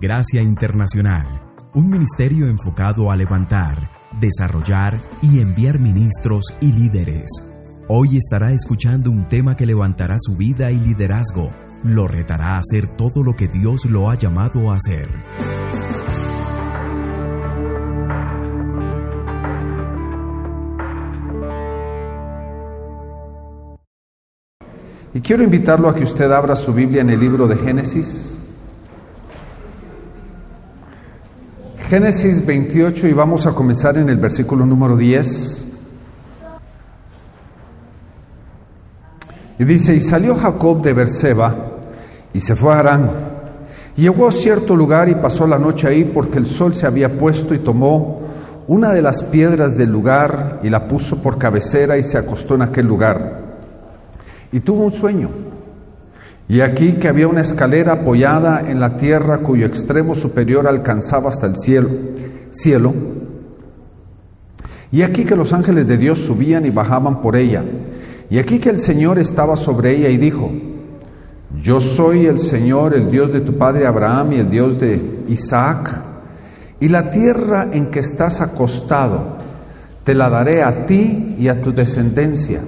[0.00, 1.26] Gracia Internacional,
[1.74, 3.90] un ministerio enfocado a levantar,
[4.20, 7.28] desarrollar y enviar ministros y líderes.
[7.88, 11.50] Hoy estará escuchando un tema que levantará su vida y liderazgo,
[11.82, 15.08] lo retará a hacer todo lo que Dios lo ha llamado a hacer.
[25.12, 28.37] Y quiero invitarlo a que usted abra su Biblia en el libro de Génesis.
[31.88, 35.64] Génesis 28 y vamos a comenzar en el versículo número 10.
[39.58, 41.56] Y dice, y salió Jacob de Berseba
[42.34, 43.10] y se fue a Harán.
[43.96, 47.08] Y llegó a cierto lugar y pasó la noche ahí porque el sol se había
[47.18, 48.20] puesto y tomó
[48.66, 52.62] una de las piedras del lugar y la puso por cabecera y se acostó en
[52.62, 53.40] aquel lugar.
[54.52, 55.47] Y tuvo un sueño.
[56.48, 61.46] Y aquí que había una escalera apoyada en la tierra cuyo extremo superior alcanzaba hasta
[61.46, 61.90] el cielo.
[62.50, 62.94] cielo.
[64.90, 67.62] Y aquí que los ángeles de Dios subían y bajaban por ella.
[68.30, 70.50] Y aquí que el Señor estaba sobre ella y dijo,
[71.62, 76.02] yo soy el Señor, el Dios de tu padre Abraham y el Dios de Isaac.
[76.80, 79.36] Y la tierra en que estás acostado,
[80.04, 82.60] te la daré a ti y a tu descendencia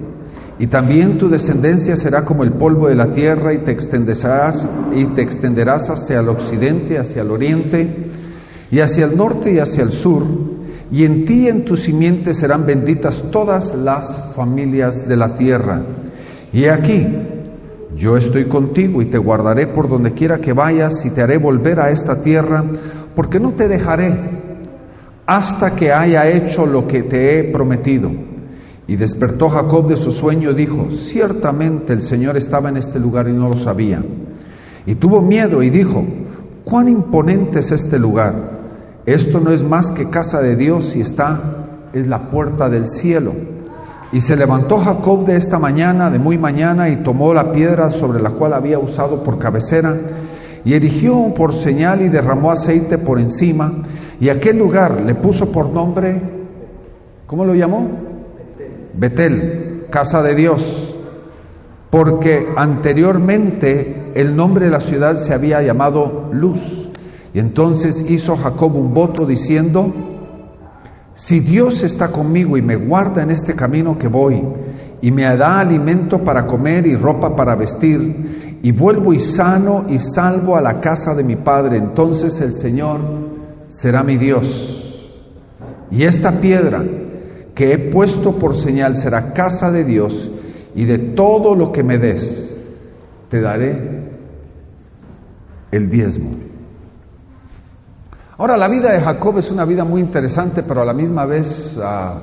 [0.61, 4.63] y también tu descendencia será como el polvo de la tierra y te extenderás
[4.95, 7.87] y te extenderás hacia el occidente, hacia el oriente
[8.69, 10.21] y hacia el norte y hacia el sur,
[10.91, 15.81] y en ti y en tu simiente serán benditas todas las familias de la tierra.
[16.53, 17.07] Y aquí,
[17.97, 21.79] yo estoy contigo y te guardaré por donde quiera que vayas y te haré volver
[21.79, 22.63] a esta tierra,
[23.15, 24.13] porque no te dejaré
[25.25, 28.30] hasta que haya hecho lo que te he prometido.
[28.91, 33.29] Y despertó Jacob de su sueño y dijo, ciertamente el Señor estaba en este lugar
[33.29, 34.03] y no lo sabía.
[34.85, 36.03] Y tuvo miedo y dijo,
[36.65, 38.33] cuán imponente es este lugar.
[39.05, 41.39] Esto no es más que casa de Dios y está,
[41.93, 43.31] es la puerta del cielo.
[44.11, 48.21] Y se levantó Jacob de esta mañana, de muy mañana, y tomó la piedra sobre
[48.21, 49.95] la cual había usado por cabecera,
[50.65, 53.71] y erigió por señal y derramó aceite por encima,
[54.19, 56.19] y aquel lugar le puso por nombre,
[57.25, 58.11] ¿cómo lo llamó?
[58.93, 60.95] Betel, casa de Dios,
[61.89, 66.89] porque anteriormente el nombre de la ciudad se había llamado Luz.
[67.33, 69.93] Y entonces hizo Jacob un voto diciendo,
[71.13, 74.41] si Dios está conmigo y me guarda en este camino que voy,
[75.01, 79.97] y me da alimento para comer y ropa para vestir, y vuelvo y sano y
[79.97, 82.99] salvo a la casa de mi Padre, entonces el Señor
[83.69, 84.77] será mi Dios.
[85.89, 86.83] Y esta piedra
[87.55, 90.29] que he puesto por señal será casa de Dios
[90.75, 92.57] y de todo lo que me des
[93.29, 94.01] te daré
[95.71, 96.31] el diezmo.
[98.37, 101.79] Ahora la vida de Jacob es una vida muy interesante, pero a la misma vez,
[101.81, 102.15] ah,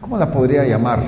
[0.00, 1.00] ¿cómo la podría llamar?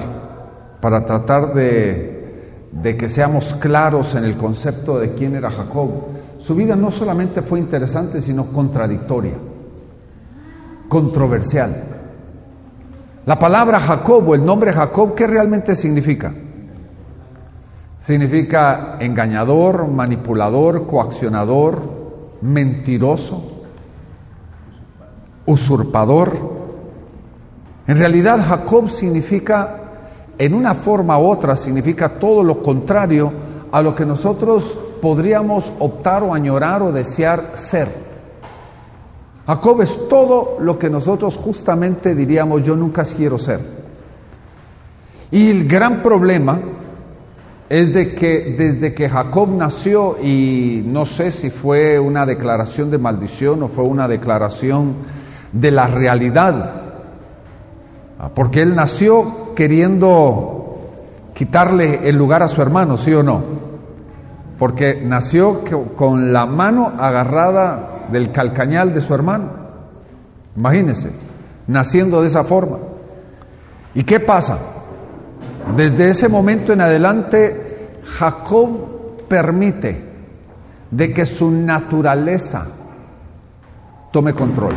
[0.81, 2.22] Para tratar de,
[2.71, 5.91] de que seamos claros en el concepto de quién era Jacob.
[6.39, 9.34] Su vida no solamente fue interesante, sino contradictoria,
[10.89, 11.91] controversial.
[13.25, 16.33] La palabra Jacob o el nombre Jacob, ¿qué realmente significa?
[18.05, 21.81] Significa engañador, manipulador, coaccionador,
[22.41, 23.62] mentiroso,
[25.47, 26.33] usurpador.
[27.87, 29.77] En realidad Jacob significa,
[30.37, 33.33] en una forma u otra, significa todo lo contrario
[33.71, 34.65] a lo que nosotros
[35.00, 38.11] podríamos optar o añorar o desear ser.
[39.47, 43.60] Jacob es todo lo que nosotros justamente diríamos yo nunca quiero ser.
[45.30, 46.60] Y el gran problema
[47.69, 52.98] es de que desde que Jacob nació, y no sé si fue una declaración de
[52.98, 54.94] maldición o fue una declaración
[55.53, 56.82] de la realidad,
[58.19, 60.62] ah, porque él nació queriendo
[61.34, 63.42] quitarle el lugar a su hermano, ¿sí o no?
[64.59, 65.62] Porque nació
[65.97, 69.51] con la mano agarrada del calcañal de su hermano.
[70.57, 71.10] Imagínense,
[71.66, 72.78] naciendo de esa forma.
[73.95, 74.59] ¿Y qué pasa?
[75.77, 80.13] Desde ese momento en adelante, Jacob permite
[80.91, 82.66] de que su naturaleza
[84.10, 84.75] tome control.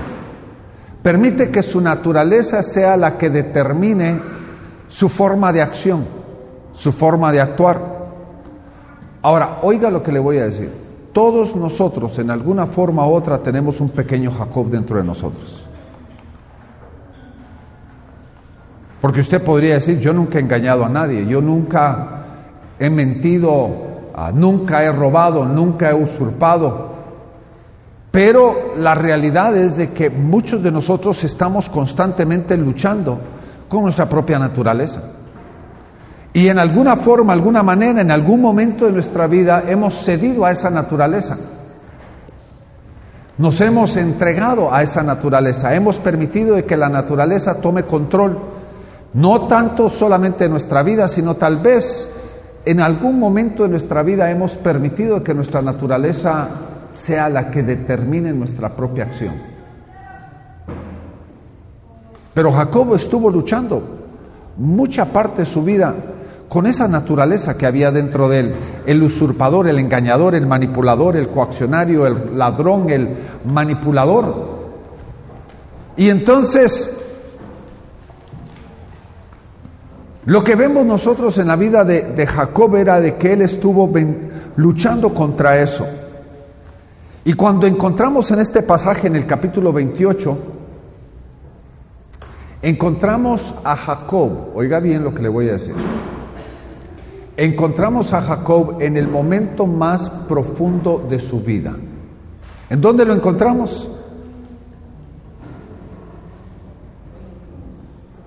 [1.04, 4.20] Permite que su naturaleza sea la que determine
[4.88, 6.06] su forma de acción,
[6.74, 7.80] su forma de actuar.
[9.22, 10.85] Ahora, oiga lo que le voy a decir.
[11.16, 15.64] Todos nosotros, en alguna forma u otra, tenemos un pequeño Jacob dentro de nosotros.
[19.00, 22.26] Porque usted podría decir, yo nunca he engañado a nadie, yo nunca
[22.78, 23.70] he mentido,
[24.14, 26.90] ah, nunca he robado, nunca he usurpado.
[28.12, 33.18] Pero la realidad es de que muchos de nosotros estamos constantemente luchando
[33.70, 35.15] con nuestra propia naturaleza.
[36.36, 40.52] Y en alguna forma, alguna manera, en algún momento de nuestra vida hemos cedido a
[40.52, 41.38] esa naturaleza.
[43.38, 48.38] Nos hemos entregado a esa naturaleza, hemos permitido que la naturaleza tome control,
[49.14, 52.14] no tanto solamente de nuestra vida, sino tal vez
[52.66, 56.50] en algún momento de nuestra vida hemos permitido que nuestra naturaleza
[57.02, 59.36] sea la que determine nuestra propia acción.
[62.34, 63.82] Pero Jacobo estuvo luchando
[64.58, 65.96] mucha parte de su vida
[66.50, 68.56] con esa naturaleza que había dentro de él,
[68.86, 73.10] el usurpador, el engañador, el manipulador, el coaccionario, el ladrón, el
[73.52, 74.56] manipulador.
[75.98, 76.96] Y entonces,
[80.26, 83.92] lo que vemos nosotros en la vida de, Jacob era de que él estuvo
[84.56, 85.86] luchando contra eso.
[87.24, 90.38] Y cuando encontramos en este pasaje, en el capítulo 28,
[92.62, 95.74] encontramos a Jacob, oiga bien lo que le voy a decir,
[97.38, 101.76] encontramos a Jacob en el momento más profundo de su vida.
[102.70, 103.90] ¿En dónde lo encontramos?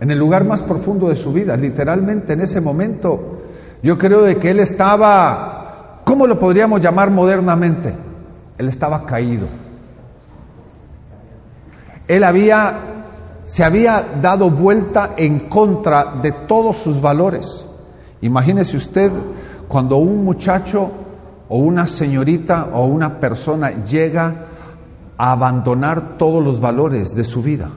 [0.01, 3.41] En el lugar más profundo de su vida, literalmente en ese momento.
[3.83, 7.95] Yo creo de que él estaba, ¿cómo lo podríamos llamar modernamente?
[8.59, 9.47] Él estaba caído.
[12.07, 12.75] Él había,
[13.45, 17.68] se había dado vuelta en contra de todos sus valores.
[18.21, 19.13] Imagínese usted
[19.69, 20.91] cuando un muchacho
[21.49, 24.47] o una señorita o una persona llega
[25.17, 27.71] a abandonar todos los valores de su vida.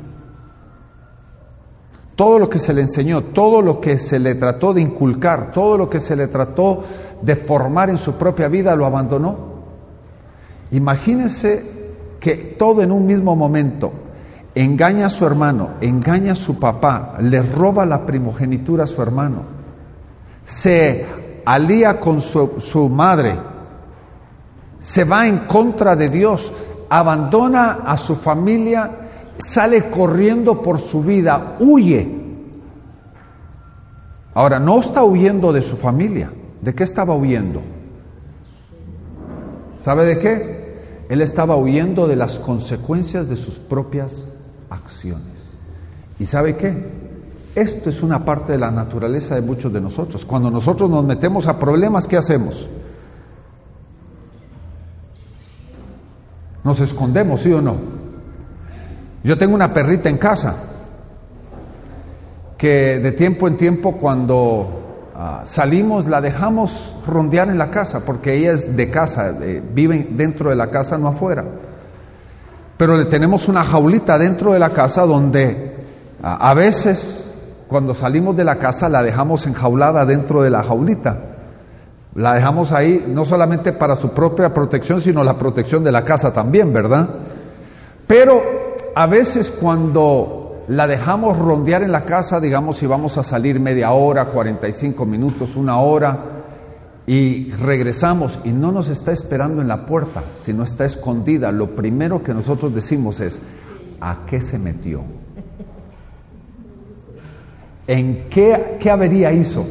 [2.16, 5.78] Todo lo que se le enseñó, todo lo que se le trató de inculcar, todo
[5.78, 6.84] lo que se le trató
[7.22, 9.52] de formar en su propia vida, lo abandonó.
[10.72, 11.82] Imagínese
[12.20, 13.92] que todo en un mismo momento
[14.54, 19.61] engaña a su hermano, engaña a su papá, le roba la primogenitura a su hermano,
[20.56, 21.06] se
[21.46, 23.36] alía con su, madre,
[24.80, 26.52] se va en contra de Dios,
[26.90, 28.92] abandona a su familia,
[29.38, 32.20] sale corriendo por su vida, huye.
[34.34, 36.32] Ahora, no está huyendo de su familia.
[36.62, 37.62] ¿De qué estaba huyendo?
[39.84, 41.06] ¿Sabe de qué?
[41.10, 44.26] Él estaba huyendo de las consecuencias de sus propias
[44.70, 45.26] acciones.
[46.20, 47.01] ¿Y sabe qué?
[47.54, 50.24] Esto es una parte de la naturaleza de muchos de nosotros.
[50.24, 52.68] Cuando nosotros nos metemos a problemas, ¿qué hacemos?
[56.64, 57.76] Nos escondemos, ¿sí o no?
[59.24, 60.56] Yo tengo una perrita en casa
[62.58, 68.36] que de tiempo en tiempo cuando ah, salimos la dejamos rondear en la casa porque
[68.36, 69.36] ella es de casa,
[69.74, 71.44] vive dentro de la casa, no afuera.
[72.78, 75.76] Pero le tenemos una jaulita dentro de la casa donde
[76.24, 77.31] ah, a veces
[77.72, 81.18] cuando salimos de la casa la dejamos enjaulada dentro de la jaulita.
[82.16, 86.34] La dejamos ahí no solamente para su propia protección, sino la protección de la casa
[86.34, 87.08] también, ¿verdad?
[88.06, 88.42] Pero
[88.94, 93.92] a veces cuando la dejamos rondear en la casa, digamos si vamos a salir media
[93.92, 96.18] hora, 45 minutos, una hora,
[97.08, 102.22] y regresamos y no nos está esperando en la puerta, sino está escondida, lo primero
[102.22, 103.40] que nosotros decimos es,
[104.02, 105.04] ¿a qué se metió?
[107.88, 109.66] ¿En qué, qué avería hizo?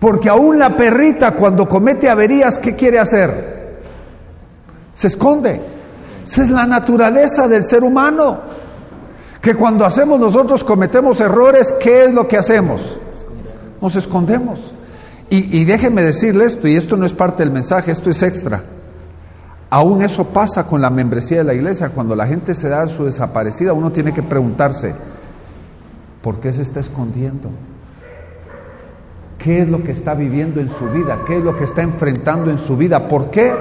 [0.00, 3.80] Porque aún la perrita cuando comete averías, ¿qué quiere hacer?
[4.94, 5.60] Se esconde.
[6.24, 8.40] Esa es la naturaleza del ser humano.
[9.40, 12.80] Que cuando hacemos nosotros cometemos errores, ¿qué es lo que hacemos?
[13.80, 14.60] Nos escondemos.
[15.30, 18.62] Y, y déjenme decirle esto, y esto no es parte del mensaje, esto es extra.
[19.70, 21.88] Aún eso pasa con la membresía de la iglesia.
[21.88, 24.94] Cuando la gente se da su desaparecida, uno tiene que preguntarse,
[26.22, 27.50] ¿Por qué se está escondiendo?
[29.38, 31.18] ¿Qué es lo que está viviendo en su vida?
[31.26, 33.08] ¿Qué es lo que está enfrentando en su vida?
[33.08, 33.52] ¿Por qué?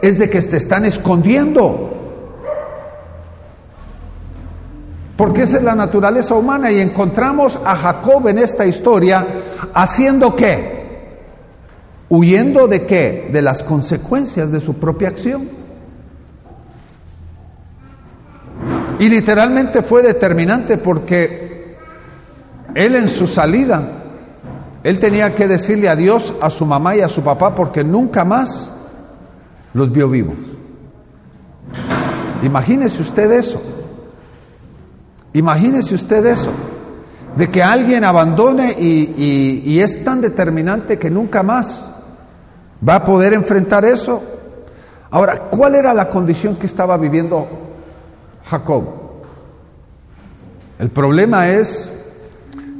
[0.00, 1.90] Es de que te están escondiendo.
[5.16, 9.26] Porque esa es la naturaleza humana y encontramos a Jacob en esta historia
[9.74, 10.76] haciendo qué?
[12.08, 13.28] Huyendo de qué?
[13.32, 15.48] De las consecuencias de su propia acción.
[18.98, 21.45] Y literalmente fue determinante porque
[22.76, 23.82] él en su salida,
[24.82, 28.70] él tenía que decirle adiós a su mamá y a su papá porque nunca más
[29.72, 30.36] los vio vivos.
[32.42, 33.62] Imagínese usted eso.
[35.32, 36.50] Imagínese usted eso.
[37.34, 41.82] De que alguien abandone y, y es tan determinante que nunca más
[42.86, 44.22] va a poder enfrentar eso.
[45.10, 47.48] Ahora, ¿cuál era la condición que estaba viviendo
[48.44, 48.84] Jacob?
[50.78, 51.95] El problema es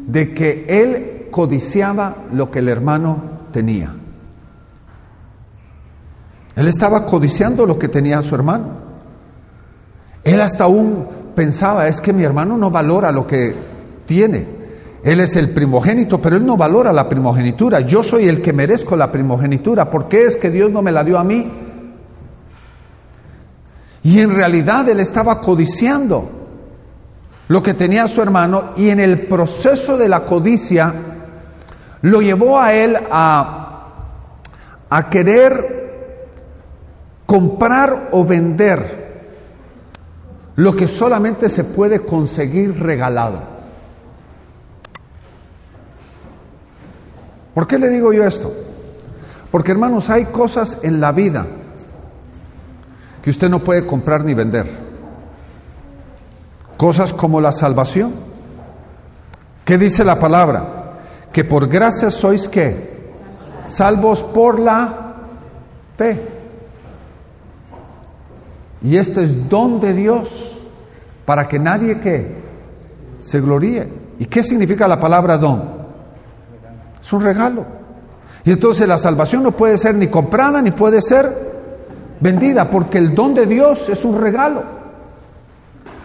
[0.07, 3.23] de que él codiciaba lo que el hermano
[3.53, 3.93] tenía.
[6.55, 8.87] Él estaba codiciando lo que tenía su hermano.
[10.25, 13.55] Él hasta aún pensaba, es que mi hermano no valora lo que
[14.07, 14.57] tiene.
[15.05, 17.81] Él es el primogénito, pero él no valora la primogenitura.
[17.81, 19.91] Yo soy el que merezco la primogenitura.
[19.91, 21.53] ¿Por qué es que Dios no me la dio a mí?
[24.03, 26.36] Y en realidad él estaba codiciando
[27.49, 30.93] lo que tenía su hermano y en el proceso de la codicia
[32.03, 33.63] lo llevó a él a,
[35.11, 35.77] querer
[37.27, 39.07] comprar o vender
[40.57, 43.41] lo que solamente se puede conseguir regalado.
[47.55, 48.53] ¿Por qué le digo yo esto?
[49.51, 51.47] Porque hermanos, hay cosas en la vida
[53.23, 54.86] que usted no puede comprar ni vender.
[56.77, 58.13] Cosas como la salvación.
[59.65, 60.65] ¿Qué dice la palabra?
[61.33, 62.97] Que por gracia sois que
[63.69, 65.15] salvos por la
[65.97, 66.21] fe.
[68.83, 70.29] Y este es don de Dios
[71.25, 72.37] para que nadie que
[73.21, 73.89] se gloríe.
[74.19, 75.63] ¿Y qué significa la palabra don?
[77.01, 77.65] Es un regalo.
[78.45, 81.47] Y entonces la salvación no puede ser ni comprada ni puede ser
[82.21, 84.63] vendida, porque el don de Dios es un regalo.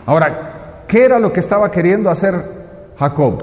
[0.06, 0.50] Ahora,
[0.91, 2.36] ¿qué era lo que estaba queriendo hacer
[3.00, 3.41] Jacob?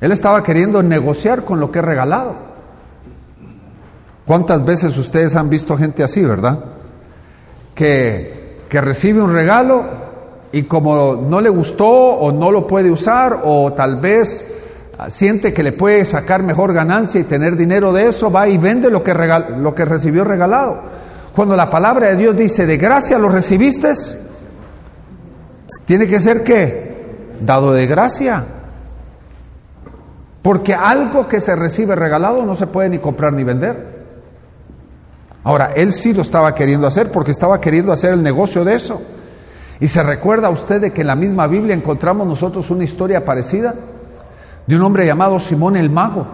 [0.00, 2.36] Él estaba queriendo negociar con lo que es regalado.
[4.24, 6.60] ¿Cuántas veces ustedes han visto gente así, verdad?
[7.74, 9.82] Que, que recibe un regalo
[10.52, 14.46] y como no le gustó o no lo puede usar o tal vez
[15.08, 18.90] siente que le puede sacar mejor ganancia y tener dinero de eso, va y vende
[18.90, 19.12] lo que,
[19.58, 20.82] lo que recibió regalado.
[21.34, 23.92] Cuando la palabra de Dios dice, de gracia lo recibiste,
[25.88, 28.44] tiene que ser que dado de gracia.
[30.42, 34.04] Porque algo que se recibe regalado no se puede ni comprar ni vender.
[35.44, 39.00] Ahora, él sí lo estaba queriendo hacer porque estaba queriendo hacer el negocio de eso.
[39.80, 43.74] Y se recuerda usted de que en la misma Biblia encontramos nosotros una historia parecida
[44.66, 46.26] de un hombre llamado Simón el Mago,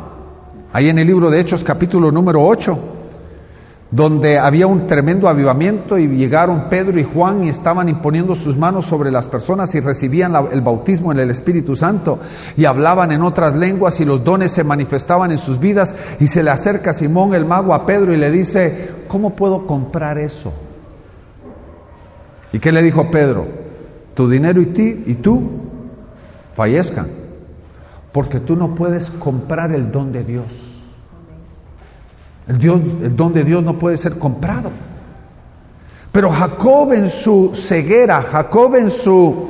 [0.72, 2.93] ahí en el libro de Hechos capítulo número 8,
[3.94, 8.86] donde había un tremendo avivamiento y llegaron Pedro y Juan y estaban imponiendo sus manos
[8.86, 12.18] sobre las personas y recibían el bautismo en el Espíritu Santo
[12.56, 16.42] y hablaban en otras lenguas y los dones se manifestaban en sus vidas y se
[16.42, 20.52] le acerca Simón el mago a Pedro y le dice, ¿cómo puedo comprar eso?
[22.52, 23.46] ¿Y qué le dijo Pedro?
[24.14, 25.50] Tu dinero y ti y tú
[26.56, 27.06] fallezcan
[28.10, 30.73] porque tú no puedes comprar el don de Dios.
[32.48, 34.70] El, Dios, el don de Dios no puede ser comprado.
[36.12, 39.48] Pero Jacob en su ceguera, Jacob en su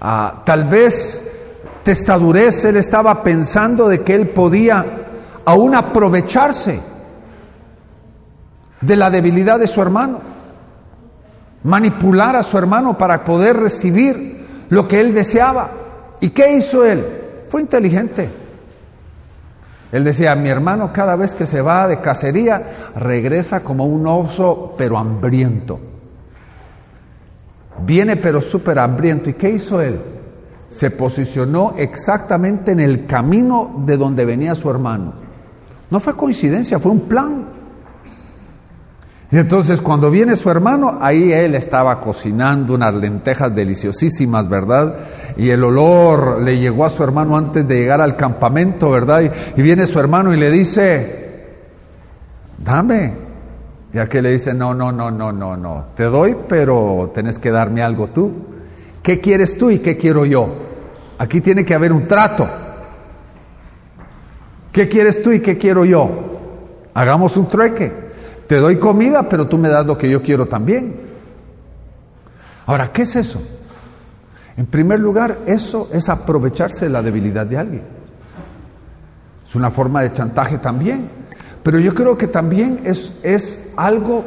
[0.00, 1.20] ah, tal vez
[1.82, 4.84] testadurez, él estaba pensando de que él podía
[5.44, 6.80] aún aprovecharse
[8.80, 10.20] de la debilidad de su hermano,
[11.62, 15.70] manipular a su hermano para poder recibir lo que él deseaba.
[16.20, 17.04] ¿Y qué hizo él?
[17.50, 18.43] Fue inteligente.
[19.94, 24.74] Él decía, mi hermano cada vez que se va de cacería regresa como un oso
[24.76, 25.78] pero hambriento.
[27.86, 29.30] Viene pero súper hambriento.
[29.30, 30.00] ¿Y qué hizo él?
[30.68, 35.12] Se posicionó exactamente en el camino de donde venía su hermano.
[35.88, 37.44] No fue coincidencia, fue un plan.
[39.34, 44.94] Y entonces cuando viene su hermano, ahí él estaba cocinando unas lentejas deliciosísimas, ¿verdad?
[45.36, 49.32] Y el olor le llegó a su hermano antes de llegar al campamento, ¿verdad?
[49.56, 51.46] Y, viene su hermano y le dice,
[52.58, 53.12] dame.
[53.92, 57.50] Y aquel le dice, no, no, no, no, no, no, te doy, pero tenés que
[57.50, 58.30] darme algo tú.
[59.02, 60.46] ¿Qué quieres tú y qué quiero yo?
[61.18, 62.48] Aquí tiene que haber un trato.
[64.70, 66.08] ¿Qué quieres tú y qué quiero yo?
[66.94, 68.04] Hagamos un trueque.
[68.54, 70.94] Te doy comida, pero tú me das lo que yo quiero también.
[72.66, 73.42] Ahora, ¿qué es eso?
[74.56, 77.82] En primer lugar, eso es aprovecharse de la debilidad de alguien.
[79.48, 81.08] Es una forma de chantaje también.
[81.64, 84.22] Pero yo creo que también es, es algo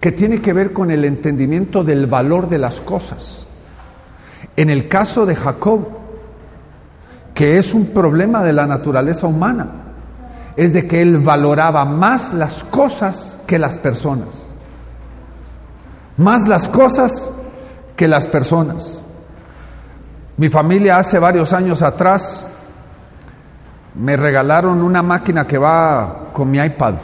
[0.00, 3.44] que tiene que ver con el entendimiento del valor de las cosas.
[4.56, 5.88] En el caso de Jacob,
[7.34, 9.83] que es un problema de la naturaleza humana,
[10.56, 14.28] es de que él valoraba más las cosas que las personas.
[16.16, 17.30] Más las cosas
[17.96, 19.02] que las personas.
[20.36, 22.44] Mi familia hace varios años atrás
[23.94, 26.94] me regalaron una máquina que va con mi iPad.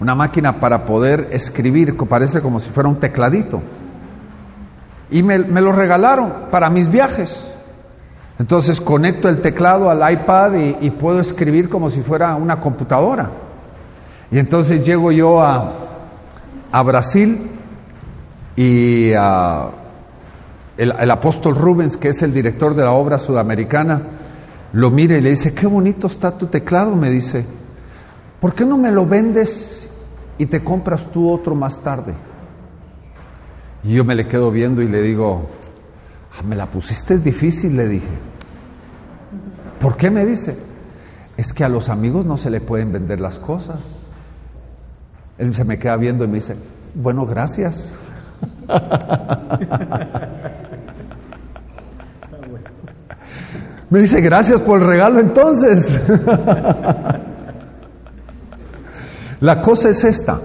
[0.00, 3.60] una máquina para poder escribir, parece como si fuera un tecladito.
[5.10, 7.49] Y me, lo regalaron para mis viajes.
[8.40, 13.28] Entonces conecto el teclado al iPad y, puedo escribir como si fuera una computadora.
[14.32, 15.70] Y entonces llego yo a,
[16.72, 17.50] a Brasil
[18.56, 24.00] y el, el, apóstol Rubens, que es el director de la obra sudamericana,
[24.72, 27.44] lo mira y le dice, qué bonito está tu teclado, me dice,
[28.40, 29.86] ¿por qué no me lo vendes
[30.38, 32.14] y te compras tú otro más tarde?
[33.84, 35.46] Y yo me le quedo viendo y le digo,
[36.38, 38.29] ah, me la pusiste es difícil, le dije.
[39.80, 40.56] ¿Por qué me dice?
[41.36, 43.80] Es que a los amigos no se le pueden vender las cosas.
[45.38, 46.54] Él se me queda viendo y me dice,
[46.94, 47.98] bueno, gracias.
[53.90, 56.00] Me dice, gracias por el regalo entonces.
[59.40, 60.40] La cosa es esta.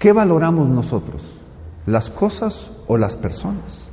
[0.00, 1.22] ¿Qué valoramos nosotros?
[1.86, 3.83] ¿Las cosas o las personas?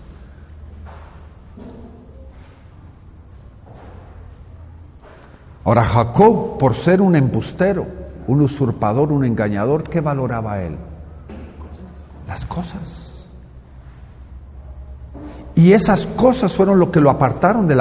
[5.64, 7.86] Ahora Jacob, por ser un embustero,
[8.28, 10.76] un usurpador, un engañador, ¿qué valoraba él?
[12.28, 13.28] Las cosas.
[15.54, 17.80] Y esas cosas fueron lo que lo apartaron de,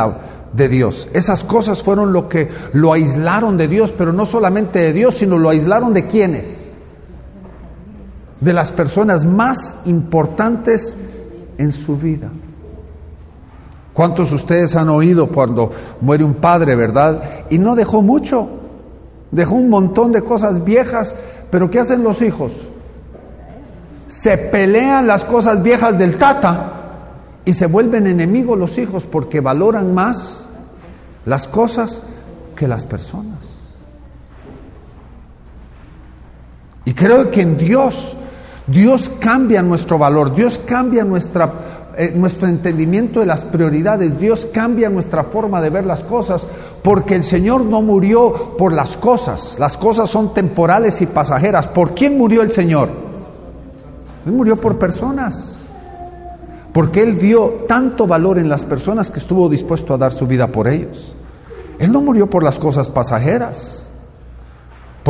[0.53, 1.09] de Dios.
[1.15, 5.39] Esas cosas fueron lo que lo aislaron de Dios, pero no solamente de Dios, sino
[5.39, 6.59] lo aislaron de quienes.
[8.41, 10.95] De las personas más importantes
[11.57, 12.29] en su vida.
[13.93, 15.71] ¿Cuántos de ustedes han oído cuando
[16.01, 17.45] muere un padre, verdad?
[17.51, 18.49] Y no dejó mucho,
[19.31, 21.15] dejó un montón de cosas viejas,
[21.51, 22.53] pero ¿qué hacen los hijos?
[24.21, 26.73] se pelean las cosas viejas del tata
[27.47, 30.45] y se vuelven enemigos los hijos porque valoran más
[31.25, 32.03] las cosas
[32.55, 33.39] que las personas.
[36.85, 38.15] Y creo que en Dios,
[38.67, 44.89] Dios cambia nuestro valor, Dios cambia nuestra, eh, nuestro entendimiento de las prioridades, Dios cambia
[44.89, 46.43] nuestra forma de ver las cosas,
[46.83, 51.67] porque el Señor no murió por las cosas, las cosas son temporales y pasajeras.
[51.67, 52.89] ¿Por quién murió el Señor?
[54.27, 55.57] Él murió por personas.
[56.73, 60.47] Porque Él vio tanto valor en las personas que estuvo dispuesto a dar su vida
[60.47, 61.15] por ellos.
[61.79, 63.90] Él no murió por las cosas pasajeras.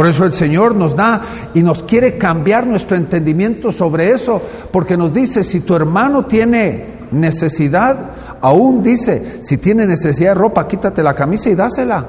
[0.00, 4.40] Por eso el Señor nos da y nos quiere cambiar nuestro entendimiento sobre eso,
[4.72, 10.66] porque nos dice, si tu hermano tiene necesidad, aún dice, si tiene necesidad de ropa,
[10.66, 12.06] quítate la camisa y dásela.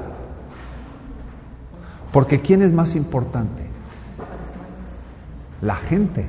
[2.10, 3.62] Porque ¿quién es más importante?
[5.60, 6.24] La gente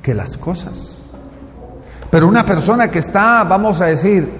[0.00, 1.12] que las cosas.
[2.08, 4.30] Pero una persona que está, vamos a decir,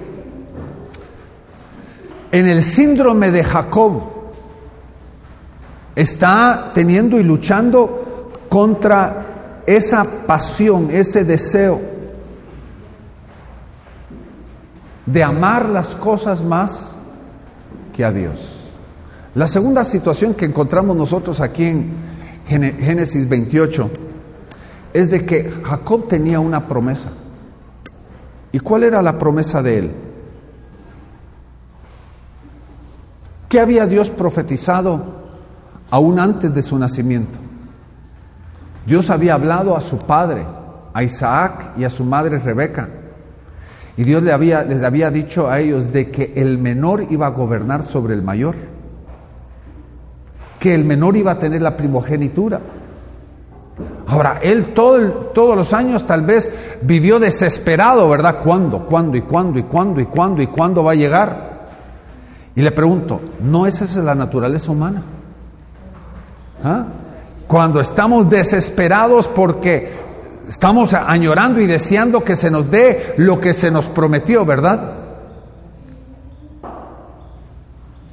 [2.30, 4.15] en el síndrome de Jacob,
[5.96, 11.80] está teniendo y luchando contra esa pasión, ese deseo
[15.06, 16.72] de amar las cosas más
[17.94, 18.52] que a Dios.
[19.34, 21.92] La segunda situación que encontramos nosotros aquí en
[22.46, 23.90] Génesis 28
[24.92, 27.10] es de que Jacob tenía una promesa.
[28.52, 29.90] ¿Y cuál era la promesa de él?
[33.48, 35.15] ¿Qué había Dios profetizado
[35.90, 37.38] aún antes de su nacimiento?
[38.86, 40.44] Dios había hablado a su padre,
[40.94, 42.88] a Isaac y a su madre Rebeca.
[43.96, 47.30] Y Dios le había, les había dicho a ellos de que el menor iba a
[47.30, 48.54] gobernar sobre el mayor,
[50.60, 52.60] que el menor iba a tener la primogenitura.
[54.06, 58.38] Ahora, él todos los años tal vez vivió desesperado, ¿verdad?
[58.44, 58.86] ¿Cuándo?
[58.86, 59.16] ¿Cuándo?
[59.16, 59.58] ¿Y cuándo?
[59.58, 60.00] ¿Y cuándo?
[60.00, 60.42] ¿Y cuándo?
[60.42, 61.56] ¿Y cuándo va a llegar?
[62.54, 65.02] Y le pregunto, ¿no esa es la naturaleza humana?
[66.62, 66.86] ¿Ah?
[67.46, 69.92] Cuando estamos desesperados porque
[70.48, 74.94] estamos añorando y deseando que se nos dé lo que se nos prometió, ¿verdad?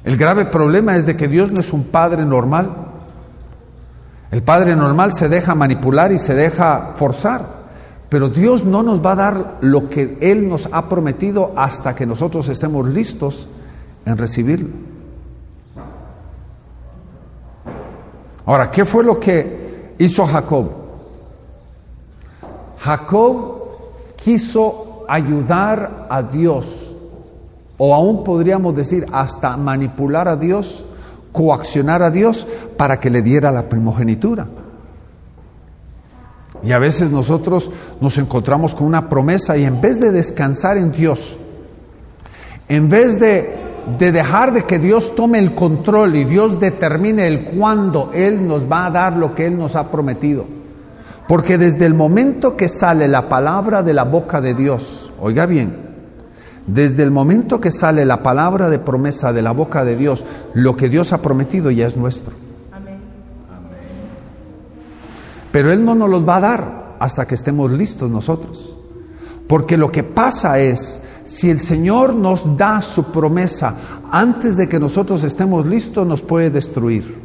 [0.04, 2.70] El grave problema es de que Dios no es un padre normal.
[4.30, 7.46] El padre normal se deja manipular y se deja forzar,
[8.08, 12.04] pero Dios no nos va a dar lo que Él nos ha prometido hasta que
[12.04, 13.48] nosotros estemos listos
[14.04, 14.93] en recibirlo.
[18.46, 20.70] Ahora, ¿qué fue lo que hizo Jacob?
[22.78, 23.62] Jacob
[24.16, 26.66] quiso ayudar a Dios,
[27.78, 30.84] o aún podríamos decir hasta manipular a Dios
[31.34, 34.46] coaccionar a Dios para que le diera la primogenitura.
[36.62, 37.68] Y a veces nosotros
[38.00, 41.36] nos encontramos con una promesa y en vez de descansar en Dios,
[42.68, 43.52] en vez de
[43.98, 48.70] de dejar de que Dios tome el control y Dios determine el cuándo Él nos
[48.70, 50.46] va a dar lo que Él nos ha prometido.
[51.28, 55.84] Porque desde el momento que sale la palabra de la boca de Dios, oiga bien,
[56.66, 60.76] desde el momento que sale la palabra de promesa de la boca de Dios, lo
[60.76, 62.32] que Dios ha prometido ya es nuestro.
[65.52, 68.74] Pero Él no nos los va a dar hasta que estemos listos nosotros.
[69.46, 71.00] Porque lo que pasa es,
[71.34, 73.74] si el Señor nos da su promesa
[74.12, 77.18] antes de que nosotros estemos listos, nos puede destruir.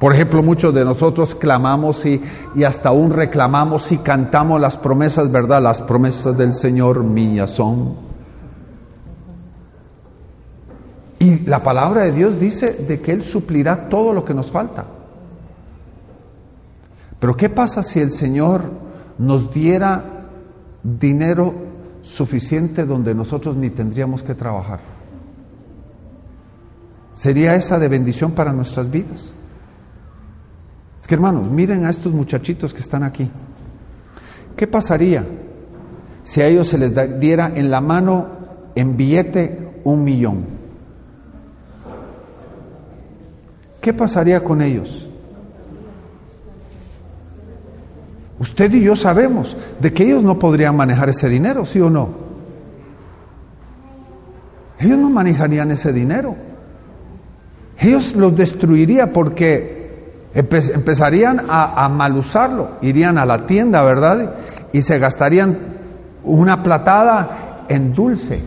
[0.00, 2.20] Por ejemplo, muchos de nosotros clamamos y,
[2.66, 5.62] hasta aún reclamamos y cantamos las promesas, ¿verdad?
[5.62, 7.94] Las promesas del Señor mías son.
[11.20, 14.84] Y la palabra de Dios dice de que Él suplirá todo lo que nos falta.
[17.20, 18.62] Pero ¿qué pasa si el Señor
[19.16, 20.21] nos diera
[20.82, 21.54] dinero
[22.02, 24.80] suficiente donde nosotros ni tendríamos que trabajar?
[27.14, 29.34] ¿Sería esa de bendición para nuestras vidas?
[31.00, 33.30] Es que hermanos, miren a estos muchachitos que están aquí.
[34.56, 35.24] ¿Qué pasaría
[36.22, 38.26] si a ellos se les diera en la mano
[38.74, 40.44] en billete un millón?
[43.80, 45.08] ¿Qué pasaría con ellos?
[48.42, 52.08] Usted y yo sabemos de que ellos no podrían manejar ese dinero, ¿sí o no?
[54.80, 56.34] Ellos no manejarían ese dinero.
[57.78, 62.78] Ellos los destruirían porque empezarían a, a mal usarlo.
[62.82, 64.34] Irían a la tienda, ¿verdad?
[64.72, 65.56] Y se gastarían
[66.24, 68.40] una platada en dulce,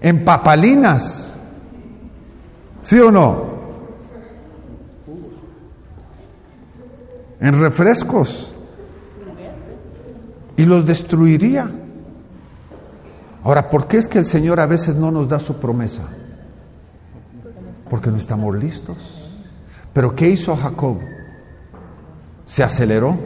[0.00, 1.34] en papalinas.
[2.80, 3.51] ¿Sí o no?
[7.42, 8.54] En refrescos
[10.56, 11.68] y los destruiría.
[13.42, 16.02] Ahora, ¿por qué es que el Señor a veces no nos da su promesa?
[17.90, 18.96] Porque no estamos listos.
[19.92, 20.98] Pero ¿qué hizo Jacob?
[22.46, 23.18] Se aceleró.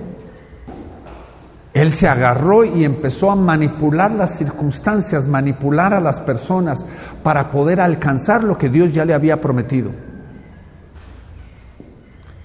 [1.75, 6.87] Él se agarró y empezó a manipular las circunstancias, manipular a las personas
[7.23, 9.91] para poder alcanzar lo que Dios ya le había prometido.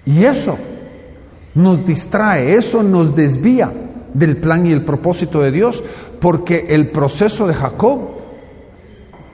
[0.05, 0.57] Y eso
[1.55, 3.71] nos distrae, eso nos desvía
[4.13, 5.83] del plan y el propósito de Dios,
[6.19, 7.99] porque el proceso de Jacob,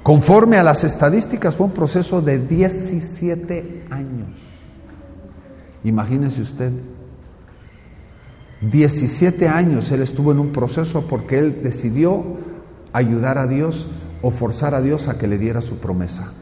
[0.03, 4.27] conforme a las estadísticas, fue un proceso de 17 años.
[5.83, 6.71] Imagínese usted,
[8.61, 12.23] 17 años él estuvo en un proceso porque él decidió
[12.91, 13.87] ayudar a Dios
[14.21, 16.33] o forzar a Dios a que le diera su promesa.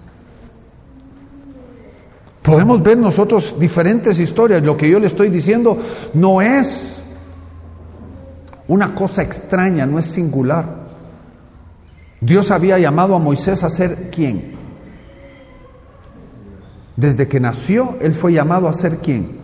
[2.45, 4.61] Podemos ver nosotros diferentes historias.
[4.61, 5.79] Lo que yo le estoy diciendo
[6.13, 7.01] no es
[8.67, 10.85] una cosa extraña, no es singular.
[12.21, 14.53] Dios había llamado a Moisés a ser quién.
[16.95, 19.39] Desde que nació, él fue llamado a ser quién?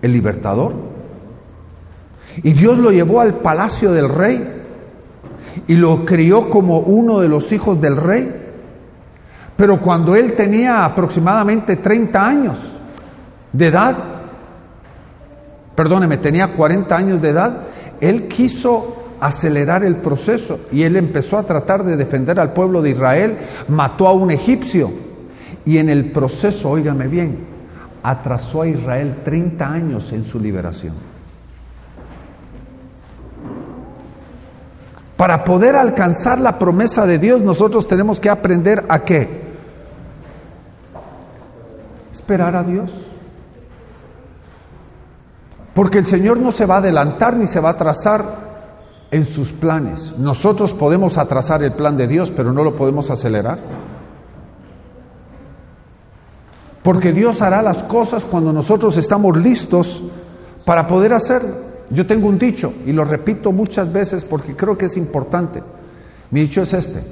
[0.00, 0.72] El libertador.
[2.42, 4.62] Y Dios lo llevó al palacio del rey
[5.68, 8.45] y lo crió como uno de los hijos del rey.
[9.56, 12.56] Pero cuando él tenía aproximadamente 30 años
[13.52, 13.96] de edad,
[15.74, 17.60] perdóneme, tenía 40 años de edad,
[18.00, 22.90] él quiso acelerar el proceso y él empezó a tratar de defender al pueblo de
[22.90, 23.38] Israel,
[23.68, 24.90] mató a un egipcio
[25.64, 27.38] y en el proceso, óigame bien,
[28.02, 30.94] atrasó a Israel 30 años en su liberación.
[35.16, 39.45] Para poder alcanzar la promesa de Dios, nosotros tenemos que aprender a qué?
[42.26, 42.90] Esperar a Dios.
[45.72, 48.24] Porque el Señor no se va a adelantar ni se va a atrasar
[49.12, 50.18] en sus planes.
[50.18, 53.60] Nosotros podemos atrasar el plan de Dios, pero no lo podemos acelerar.
[56.82, 60.02] Porque Dios hará las cosas cuando nosotros estamos listos
[60.64, 61.54] para poder hacerlo.
[61.90, 65.62] Yo tengo un dicho y lo repito muchas veces porque creo que es importante.
[66.32, 67.04] Mi dicho es este.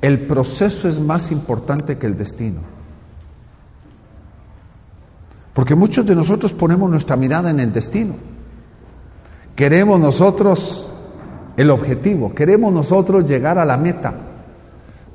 [0.00, 2.73] El proceso es más importante que el destino.
[5.54, 8.14] Porque muchos de nosotros ponemos nuestra mirada en el destino.
[9.54, 10.90] Queremos nosotros
[11.56, 14.12] el objetivo, queremos nosotros llegar a la meta,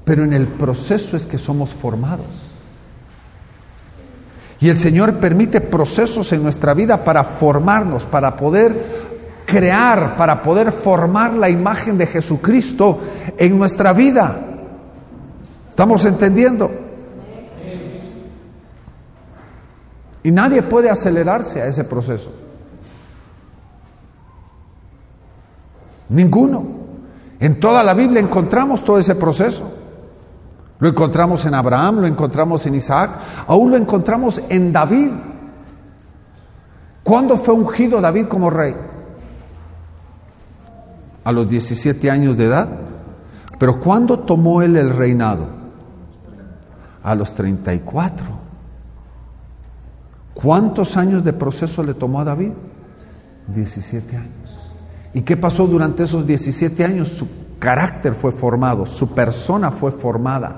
[0.06, 2.26] pero en el proceso es que somos formados.
[4.62, 8.74] Y el Señor permite procesos en nuestra vida para formarnos, para poder
[9.46, 13.00] crear, para poder formar la imagen de Jesucristo
[13.38, 14.38] en nuestra vida.
[15.70, 16.89] ¿Estamos entendiendo?
[20.24, 22.32] Y nadie puede acelerarse a ese proceso.
[26.10, 26.80] Ninguno.
[27.40, 29.72] En toda la Biblia encontramos todo ese proceso.
[30.80, 33.12] Lo encontramos en Abraham, lo encontramos en Isaac,
[33.48, 35.12] aún lo encontramos en David.
[37.04, 38.76] ¿Cuándo fue ungido David como rey?
[41.24, 42.70] A los 17 años de edad.
[43.58, 45.48] Pero ¿cuándo tomó él el reinado?
[47.04, 48.39] A los 34.
[50.42, 52.52] ¿Cuántos años de proceso le tomó a David?
[53.48, 54.30] 17 años.
[55.14, 57.10] ¿Y qué pasó durante esos 17 años?
[57.10, 57.28] Su
[57.60, 60.56] carácter fue formado, su persona fue formada,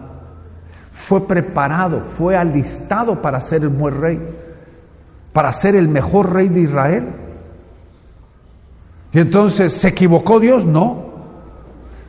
[0.94, 4.20] fue preparado, fue alistado para ser el buen rey,
[5.34, 7.08] para ser el mejor rey de Israel.
[9.14, 10.64] Y entonces, ¿se equivocó Dios?
[10.64, 11.06] No.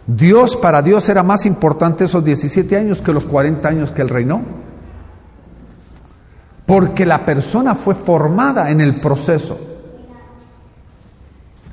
[0.07, 4.11] Dios, para Dios era más importante esos 17 años que los 40 años que él
[4.11, 4.43] reinó.
[6.67, 9.59] Porque la persona fue formada en el proceso.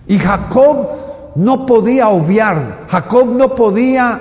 [0.07, 0.87] Y Jacob
[1.35, 4.19] no podía obviar, Jacob no podía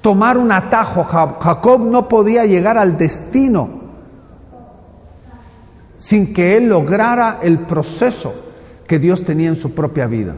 [0.00, 3.78] tomar un atajo, Jacob no podía llegar al destino
[5.96, 8.34] sin que él lograra el proceso
[8.86, 10.34] que Dios tenía en su propia vida.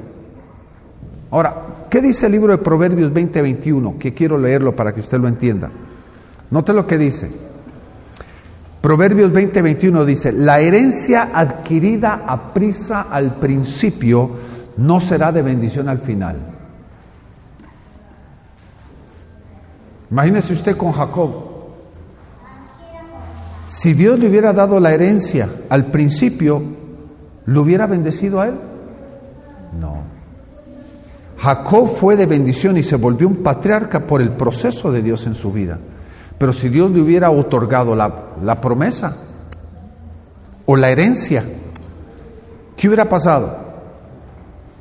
[1.30, 1.54] Ahora,
[1.88, 3.98] ¿qué dice el libro de Proverbios 20:21?
[3.98, 5.70] Que quiero leerlo para que usted lo entienda.
[6.50, 7.49] Note lo que dice.
[8.80, 14.30] Proverbios 20:21 dice, la herencia adquirida a prisa al principio
[14.78, 16.36] no será de bendición al final.
[20.10, 21.30] Imagínese usted con Jacob.
[23.66, 26.62] Si Dios le hubiera dado la herencia al principio,
[27.46, 28.54] ¿lo hubiera bendecido a él?
[29.78, 30.02] No.
[31.38, 35.34] Jacob fue de bendición y se volvió un patriarca por el proceso de Dios en
[35.34, 35.78] su vida.
[36.40, 39.16] Pero si Dios le hubiera otorgado la, la promesa
[40.66, 41.44] o la herencia,
[42.76, 43.70] ¿qué hubiera pasado?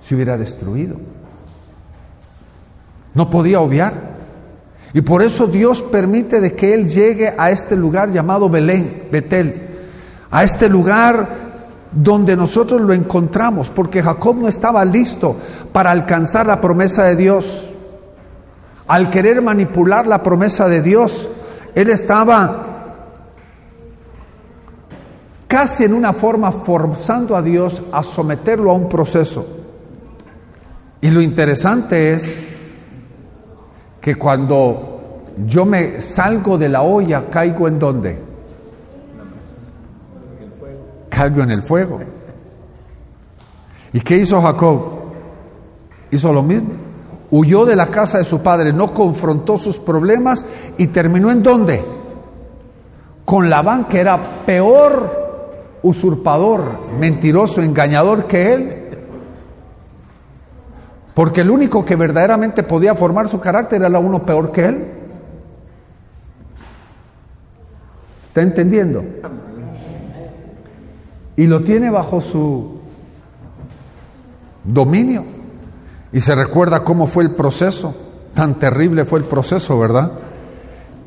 [0.10, 0.95] se hubiera destruido.
[3.13, 3.93] No podía obviar.
[4.91, 9.54] Y por eso Dios permite de que él llegue a este lugar llamado Belén, Betel,
[10.32, 11.28] a este lugar
[11.91, 15.36] donde nosotros lo encontramos, porque Jacob no estaba listo
[15.72, 17.69] para alcanzar la promesa de Dios.
[18.88, 21.30] Al querer manipular la promesa de Dios,
[21.80, 22.65] él estaba
[25.48, 29.48] casi en una forma forzando a Dios a someterlo a un proceso.
[31.00, 32.48] Y lo interesante es
[34.02, 38.20] que cuando yo me salgo de la olla, caigo en dónde?
[41.08, 42.02] Caigo en el fuego.
[43.94, 44.82] ¿Y qué hizo Jacob?
[46.12, 46.88] Hizo lo mismo.
[47.32, 50.46] Huyó de la casa de su padre, no confrontó sus problemas
[50.78, 51.84] y terminó en dónde?
[53.24, 55.20] Con Labán, que era peor
[55.84, 58.76] usurpador, mentiroso, engañador que él.
[61.13, 64.88] Porque el único que verdaderamente podía formar su carácter era uno peor que él.
[68.28, 69.04] ¿Está entendiendo?
[71.36, 72.80] Y lo tiene bajo su
[74.63, 75.38] dominio.
[76.12, 77.95] Y se recuerda cómo fue el proceso.
[78.34, 80.12] Tan terrible fue el proceso, ¿verdad?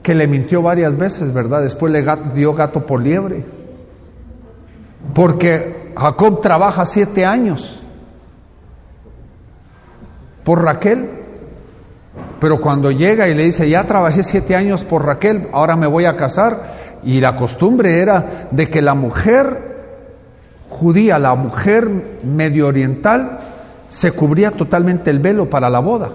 [0.02, 1.62] Que le mintió varias veces, ¿verdad?
[1.62, 3.44] Después le dio gato por liebre.
[5.14, 7.80] Porque Jacob trabaja siete años
[10.44, 11.10] por Raquel.
[12.40, 16.04] Pero cuando llega y le dice, ya trabajé siete años por Raquel, ahora me voy
[16.04, 19.72] a casar, y la costumbre era de que la mujer
[20.68, 21.88] judía, la mujer
[22.24, 23.38] medio oriental,
[23.92, 26.10] se cubría totalmente el velo para la boda.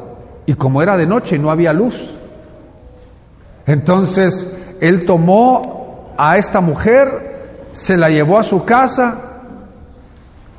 [0.45, 1.95] Y como era de noche y no había luz,
[3.65, 9.15] entonces él tomó a esta mujer, se la llevó a su casa,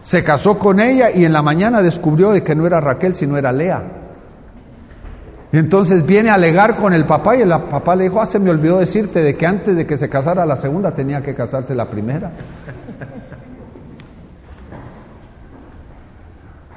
[0.03, 3.37] se casó con ella y en la mañana descubrió de que no era Raquel, sino
[3.37, 3.83] era Lea.
[5.51, 8.51] Entonces viene a alegar con el papá y el papá le dijo, ah, se me
[8.51, 11.87] olvidó decirte de que antes de que se casara la segunda tenía que casarse la
[11.87, 12.31] primera.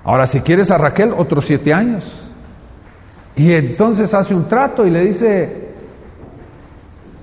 [0.03, 2.03] Ahora, si quieres a Raquel, otros siete años.
[3.35, 5.69] Y entonces hace un trato y le dice,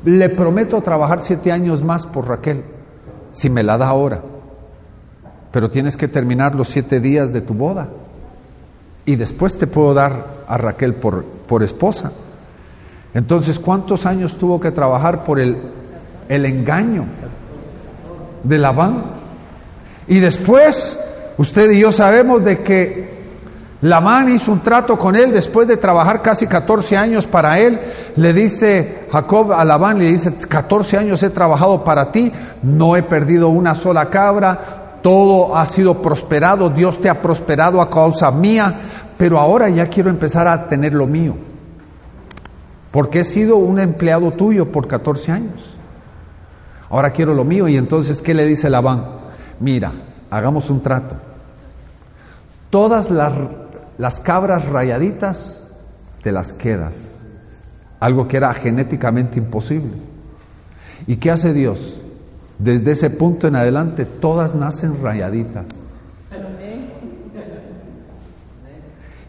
[0.04, 2.62] le prometo trabajar siete años más por Raquel,
[3.32, 4.20] si me la da ahora
[5.52, 7.88] pero tienes que terminar los siete días de tu boda.
[9.04, 12.12] Y después te puedo dar a Raquel por, por esposa.
[13.14, 15.56] Entonces, ¿cuántos años tuvo que trabajar por el,
[16.28, 17.06] el engaño
[18.44, 19.02] de Labán?
[20.06, 20.98] Y después,
[21.38, 23.18] usted y yo sabemos de que
[23.80, 27.78] Labán hizo un trato con él después de trabajar casi 14 años para él.
[28.16, 33.04] Le dice Jacob a Labán, le dice, 14 años he trabajado para ti, no he
[33.04, 38.74] perdido una sola cabra, todo ha sido prosperado, Dios te ha prosperado a causa mía,
[39.16, 41.36] pero ahora ya quiero empezar a tener lo mío,
[42.90, 45.76] porque he sido un empleado tuyo por 14 años.
[46.90, 49.04] Ahora quiero lo mío y entonces, ¿qué le dice Labán?
[49.60, 49.92] Mira,
[50.30, 51.27] hagamos un trato.
[52.70, 53.32] Todas las,
[53.96, 55.62] las cabras rayaditas
[56.22, 56.94] te las quedas.
[58.00, 59.92] Algo que era genéticamente imposible.
[61.06, 62.00] ¿Y qué hace Dios?
[62.58, 65.66] Desde ese punto en adelante todas nacen rayaditas.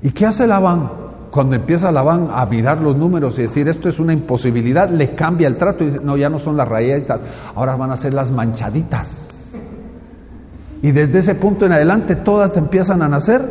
[0.01, 0.89] ¿Y qué hace Labán?
[1.29, 5.47] Cuando empieza Labán a mirar los números y decir esto es una imposibilidad, le cambia
[5.47, 7.21] el trato y dice, no, ya no son las rayaditas,
[7.55, 9.38] ahora van a ser las manchaditas.
[10.81, 13.41] Y desde ese punto en adelante todas empiezan a nacer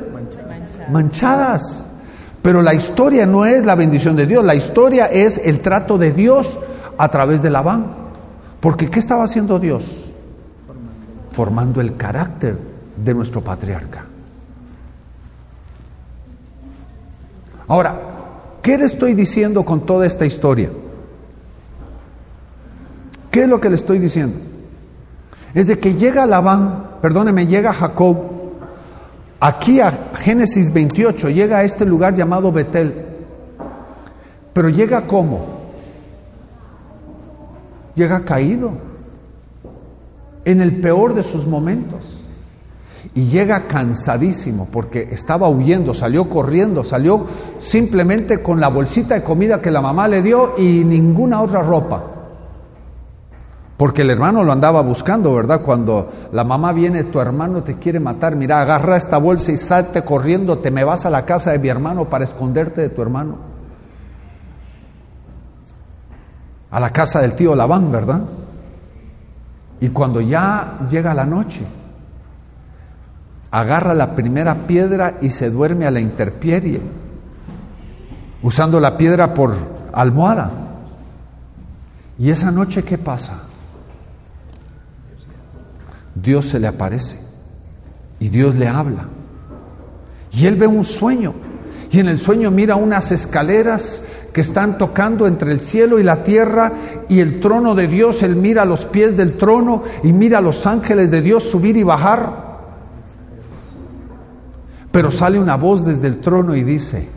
[0.91, 1.85] manchadas.
[2.43, 6.13] Pero la historia no es la bendición de Dios, la historia es el trato de
[6.13, 6.59] Dios
[6.97, 7.87] a través de Labán.
[8.61, 9.85] Porque ¿qué estaba haciendo Dios?
[11.33, 12.59] Formando el carácter
[12.97, 14.05] de nuestro patriarca.
[17.69, 18.01] Ahora,
[18.63, 20.71] ¿qué le estoy diciendo con toda esta historia?
[23.31, 24.39] ¿Qué es lo que le estoy diciendo?
[25.55, 28.17] Es de que llega Labán, perdóneme, llega Jacob,
[29.41, 33.07] aquí a Génesis 28, llega a este lugar llamado Betel.
[34.53, 35.59] Pero llega como?
[37.95, 38.73] Llega caído,
[40.45, 42.19] en el peor de sus momentos
[43.15, 47.27] y llega cansadísimo porque estaba huyendo, salió corriendo, salió
[47.59, 52.18] simplemente con la bolsita de comida que la mamá le dio y ninguna otra ropa.
[53.79, 55.63] Porque el hermano lo andaba buscando, ¿verdad?
[55.63, 60.03] Cuando la mamá viene, tu hermano te quiere matar, mira, agarra esta bolsa y salte
[60.03, 63.37] corriendo, te me vas a la casa de mi hermano para esconderte de tu hermano.
[66.73, 68.23] A la casa del tío Labán, ¿verdad?
[69.81, 71.65] Y cuando ya llega la noche,
[73.53, 76.81] agarra la primera piedra y se duerme a la interpierie,
[78.43, 79.55] usando la piedra por
[79.93, 80.51] almohada.
[82.19, 83.45] ¿Y esa noche qué pasa?
[86.29, 87.17] Dios se le aparece
[88.21, 89.07] y Dios le habla.
[90.31, 91.33] Y él ve un sueño
[91.91, 96.25] y en el sueño mira unas escaleras que están tocando entre el cielo y la
[96.25, 96.71] tierra
[97.09, 100.67] y el trono de Dios, él mira los pies del trono y mira a los
[100.67, 102.59] ángeles de Dios subir y bajar.
[104.93, 107.09] Pero sale una voz desde el trono y dice,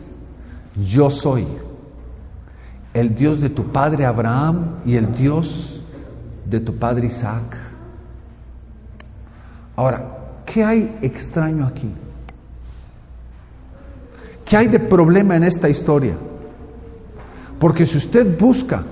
[0.88, 1.46] yo soy
[2.94, 5.82] el Dios de tu padre Abraham y el Dios
[6.46, 7.71] de tu padre Isaac.
[9.76, 10.02] Ahora,
[10.44, 11.90] ¿qué hay extraño aquí?
[14.44, 16.14] ¿Qué hay de problema en esta historia?
[17.58, 18.82] Porque si usted busca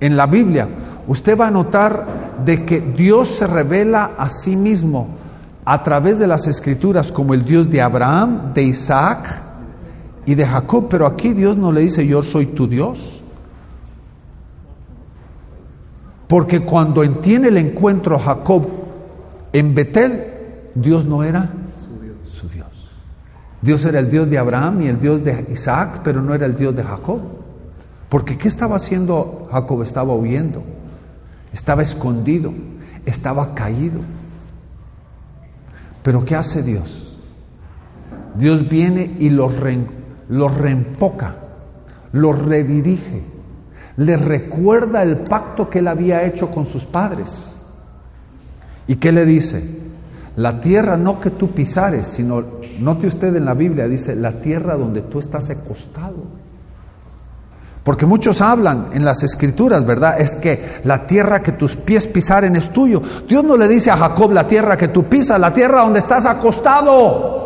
[0.00, 0.68] en la Biblia,
[1.06, 2.06] usted va a notar
[2.44, 5.08] de que Dios se revela a sí mismo
[5.64, 9.42] a través de las escrituras como el Dios de Abraham, de Isaac
[10.26, 13.22] y de Jacob, pero aquí Dios no le dice yo soy tu Dios.
[16.28, 18.83] Porque cuando tiene el encuentro Jacob
[19.54, 20.24] en Betel,
[20.74, 21.48] Dios no era
[22.24, 22.90] su Dios.
[23.62, 26.56] Dios era el Dios de Abraham y el Dios de Isaac, pero no era el
[26.56, 27.20] Dios de Jacob.
[28.08, 29.82] Porque ¿qué estaba haciendo Jacob?
[29.82, 30.64] Estaba huyendo,
[31.52, 32.52] estaba escondido,
[33.06, 34.00] estaba caído.
[36.02, 37.16] Pero ¿qué hace Dios?
[38.34, 41.36] Dios viene y los, reenfoca,
[42.10, 43.22] los redirige,
[43.98, 47.53] le recuerda el pacto que él había hecho con sus padres.
[48.86, 49.62] ¿Y qué le dice?
[50.36, 52.42] La tierra no que tú pisares, sino,
[52.80, 56.44] note usted en la Biblia, dice, la tierra donde tú estás acostado.
[57.84, 60.20] Porque muchos hablan en las escrituras, ¿verdad?
[60.20, 63.00] Es que la tierra que tus pies pisaren es tuyo.
[63.28, 66.24] Dios no le dice a Jacob la tierra que tú pisas, la tierra donde estás
[66.24, 67.44] acostado.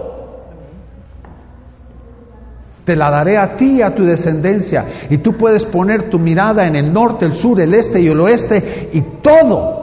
[2.84, 4.84] Te la daré a ti y a tu descendencia.
[5.10, 8.20] Y tú puedes poner tu mirada en el norte, el sur, el este y el
[8.20, 8.90] oeste.
[8.92, 9.77] Y todo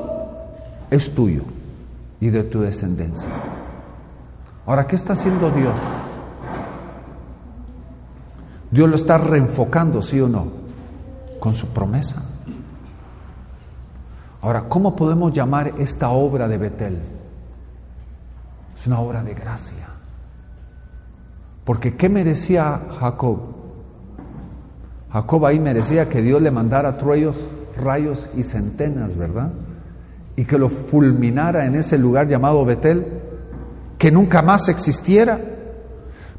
[0.95, 1.43] es tuyo
[2.19, 3.27] y de tu descendencia.
[4.65, 5.75] Ahora, ¿qué está haciendo Dios?
[8.71, 10.47] Dios lo está reenfocando, sí o no,
[11.39, 12.23] con su promesa.
[14.41, 16.99] Ahora, ¿cómo podemos llamar esta obra de Betel?
[18.79, 19.87] Es una obra de gracia.
[21.63, 23.39] Porque ¿qué merecía Jacob?
[25.11, 27.35] Jacob ahí merecía que Dios le mandara truellos,
[27.77, 29.51] rayos y centenas, ¿verdad?
[30.35, 33.05] Y que lo fulminara en ese lugar llamado Betel,
[33.97, 35.39] que nunca más existiera.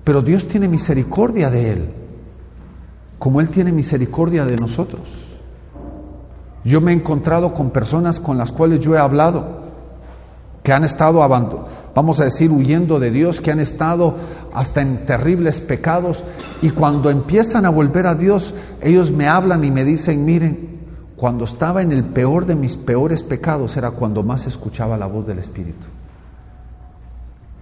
[0.05, 1.89] Pero Dios tiene misericordia de él
[3.19, 5.03] como Él tiene misericordia de nosotros.
[6.65, 9.65] Yo me he encontrado con personas con las cuales yo he hablado,
[10.63, 11.27] que han estado
[11.95, 14.17] vamos a decir, huyendo de Dios, que han estado
[14.53, 16.23] hasta en terribles pecados,
[16.61, 20.76] y cuando empiezan a volver a Dios, ellos me hablan y me dicen, miren,
[21.17, 25.27] cuando estaba en el peor de mis peores pecados era cuando más escuchaba la voz
[25.27, 25.87] del Espíritu.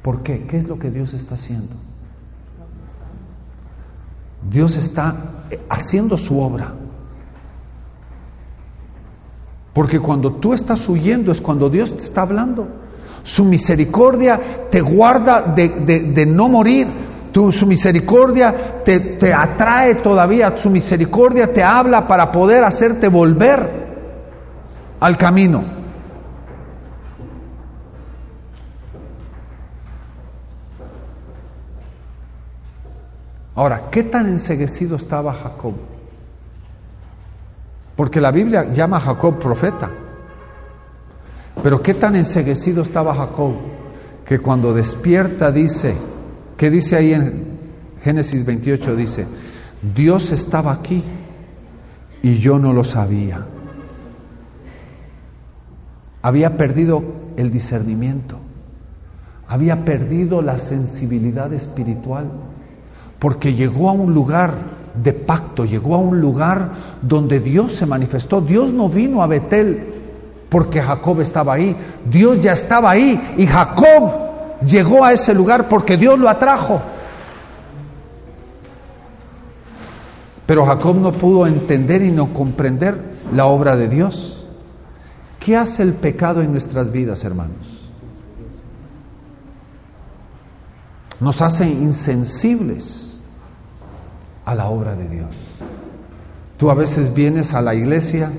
[0.03, 0.47] ¿Por qué?
[0.47, 1.75] ¿Qué es lo que Dios está haciendo?
[4.51, 5.17] Dios está
[5.69, 6.73] haciendo su obra.
[9.73, 12.69] Porque cuando tú estás huyendo es cuando Dios te está hablando.
[13.23, 14.41] Su misericordia
[14.71, 16.87] te guarda de, no morir.
[17.35, 20.57] Su misericordia te, te atrae todavía.
[20.57, 23.69] Su misericordia te habla para poder hacerte volver
[25.01, 25.65] al camino.
[33.57, 35.75] Ahora, ¿qué tan enseguecido estaba Jacob?
[37.97, 39.91] Porque la Biblia llama a Jacob profeta.
[41.63, 43.55] Pero qué tan enseguecido estaba Jacob
[44.25, 45.95] que cuando despierta dice,
[46.57, 47.45] ¿qué dice ahí en
[48.03, 48.97] Génesis 28?
[48.97, 49.27] Dice,
[49.95, 51.03] Dios estaba aquí
[52.23, 53.47] y yo no lo sabía.
[56.23, 57.03] Había perdido
[57.37, 58.39] el discernimiento,
[59.47, 62.31] había perdido la sensibilidad espiritual
[63.19, 64.55] porque llegó a un lugar
[65.03, 66.71] de pacto, llegó a un lugar
[67.03, 68.41] donde Dios se manifestó.
[68.41, 69.83] Dios no vino a Betel
[70.49, 71.77] porque Jacob estaba ahí,
[72.11, 74.24] Dios ya estaba ahí y Jacob
[74.67, 76.81] llegó a ese lugar porque Dios lo atrajo.
[80.47, 82.97] Pero Jacob no pudo entender y no comprender
[83.33, 84.47] la obra de Dios.
[85.41, 87.57] ¿Qué hace el pecado en nuestras vidas, hermanos?
[91.21, 93.19] Nos hace insensibles
[94.45, 95.31] a la obra de Dios.
[96.59, 98.31] Tú a veces vienes a la iglesia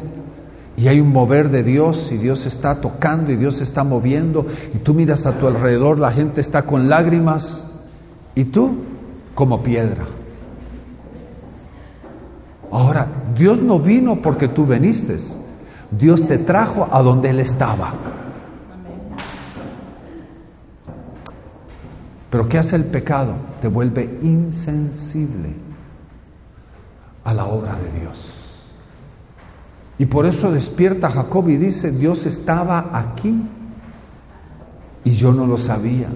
[0.78, 4.80] y hay un mover de Dios y Dios está tocando y Dios está moviendo y
[4.80, 7.64] tú miras a tu alrededor, la gente está con lágrimas
[8.36, 8.76] y tú
[9.34, 10.04] como piedra.
[12.72, 13.08] Ahora,
[13.38, 15.20] Dios no vino porque tú viniste,
[15.92, 17.94] Dios te trajo a donde Él estaba.
[22.30, 23.34] Pero ¿qué hace el pecado?
[23.62, 25.54] Te vuelve insensible
[27.24, 28.35] a la obra de Dios.
[29.98, 33.44] Y por eso despierta Jacob y dice, Dios estaba aquí
[35.04, 36.08] y yo no lo sabía.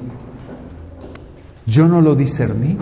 [1.65, 2.77] Yo no lo discerní.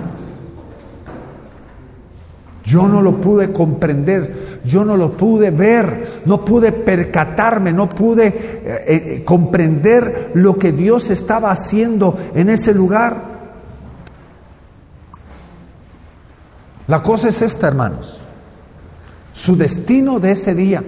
[2.67, 8.27] Yo no lo pude comprender, yo no lo pude ver, no pude percatarme, no pude
[8.27, 13.37] eh, eh, comprender lo que Dios estaba haciendo en ese lugar.
[16.87, 18.16] La cosa es esta, hermanos.
[19.37, 20.83] Su destino de ese día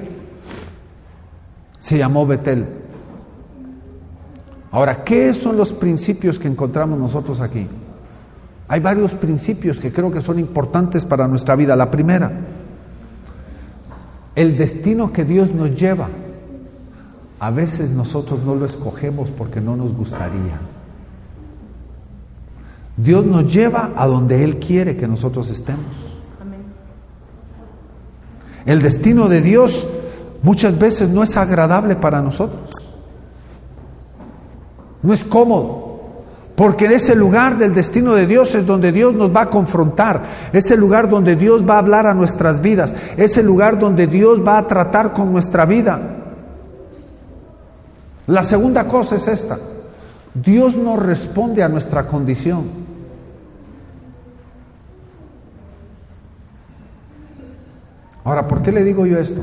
[1.78, 2.68] se llamó Betel.
[4.72, 7.68] Ahora, ¿qué son los principios que encontramos nosotros aquí?
[8.68, 11.76] Hay varios principios que creo que son importantes para nuestra vida.
[11.76, 12.32] La primera,
[14.36, 16.10] el destino que Dios nos lleva,
[17.40, 20.60] a veces nosotros no lo escogemos porque no nos gustaría.
[22.98, 26.09] Dios nos lleva a donde Él quiere que nosotros estemos.
[28.66, 29.88] El destino de Dios
[30.42, 32.72] muchas veces no es agradable para nosotros.
[35.02, 35.90] No es cómodo.
[36.60, 40.50] Porque en ese lugar del destino de Dios es donde Dios nos va a confrontar,
[40.52, 44.08] es el lugar donde Dios va a hablar a nuestras vidas, es el lugar donde
[44.08, 46.18] Dios va a tratar con nuestra vida.
[48.28, 49.58] La segunda cosa es esta,
[50.34, 52.89] Dios no responde a nuestra condición.
[58.24, 59.42] Ahora, ¿por qué le digo yo esto?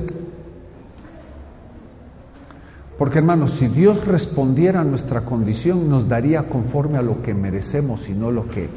[2.99, 8.09] Porque hermanos, si Dios respondiera a nuestra condición, nos daría conforme a lo que merecemos
[8.09, 8.69] y no lo que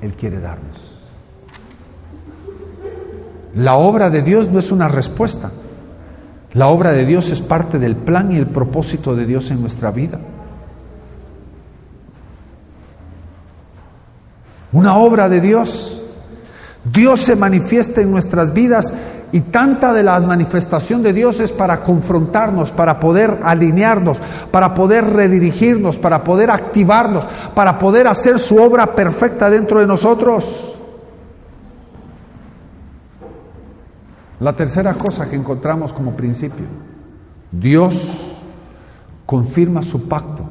[0.00, 0.76] Él quiere darnos.
[3.54, 5.50] La obra de Dios no es una respuesta.
[6.54, 9.90] La obra de Dios es parte del plan y el propósito de Dios en nuestra
[9.90, 10.20] vida.
[14.72, 16.00] Una obra de Dios.
[16.84, 18.92] Dios se manifiesta en nuestras vidas
[19.32, 24.18] y tanta de la manifestación de Dios es para confrontarnos, para poder alinearnos,
[24.50, 27.24] para poder redirigirnos, para poder activarnos,
[27.54, 30.74] para poder hacer su obra perfecta dentro de nosotros.
[34.40, 36.66] La tercera cosa que encontramos como principio,
[37.50, 38.38] Dios
[39.24, 40.42] confirma su pacto.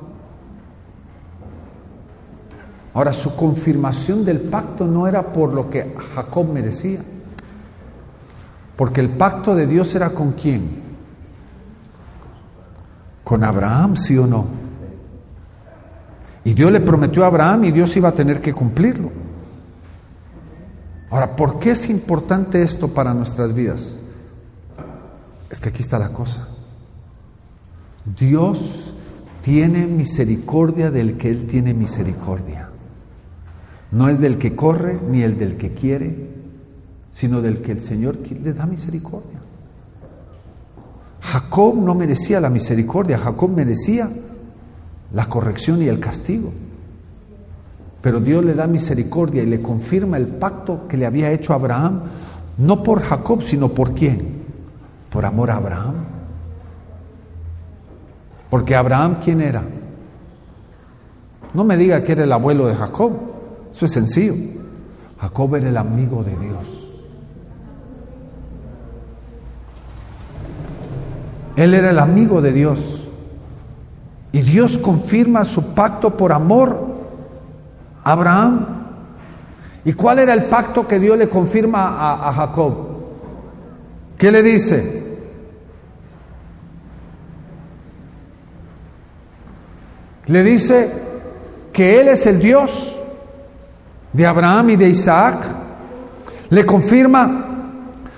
[2.93, 7.01] Ahora, su confirmación del pacto no era por lo que Jacob merecía.
[8.76, 10.82] Porque el pacto de Dios era con quién?
[13.24, 14.45] Con Abraham, sí o no.
[16.43, 19.11] Y Dios le prometió a Abraham y Dios iba a tener que cumplirlo.
[21.11, 23.99] Ahora, ¿por qué es importante esto para nuestras vidas?
[25.49, 26.47] Es que aquí está la cosa.
[28.17, 28.93] Dios
[29.43, 32.69] tiene misericordia del que Él tiene misericordia.
[33.91, 36.30] No es del que corre ni el del que quiere,
[37.14, 39.39] sino del que el Señor le da misericordia.
[41.22, 44.09] Jacob no merecía la misericordia, Jacob merecía
[45.14, 46.51] la corrección y el castigo.
[48.01, 51.57] Pero Dios le da misericordia y le confirma el pacto que le había hecho a
[51.57, 52.01] Abraham,
[52.57, 54.41] no por Jacob, sino por quién?
[55.12, 55.95] Por amor a Abraham.
[58.49, 59.64] Porque Abraham, ¿quién era?
[61.53, 63.12] No me diga que era el abuelo de Jacob,
[63.72, 64.36] eso es sencillo.
[65.20, 66.80] Jacob era el amigo de Dios.
[71.55, 72.79] Él era el amigo de Dios.
[74.31, 76.77] Y Dios confirma su pacto por amor
[78.03, 78.65] a Abraham.
[79.83, 82.73] ¿Y cuál era el pacto que Dios le confirma a, Jacob?
[84.17, 85.01] ¿Qué le dice?
[90.27, 90.91] Le dice
[91.73, 92.97] que Él es el Dios
[94.13, 95.43] de Abraham y de Isaac.
[96.49, 97.45] Le confirma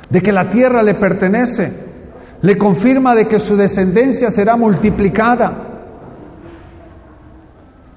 [0.10, 1.83] de que la tierra le pertenece.
[2.44, 5.54] Le confirma de que su descendencia será multiplicada.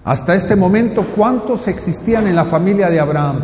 [0.04, 3.40] Hasta este momento, ¿cuántos existían en la familia de Abraham?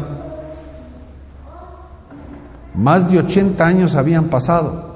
[2.76, 4.92] Más de 80 años habían pasado.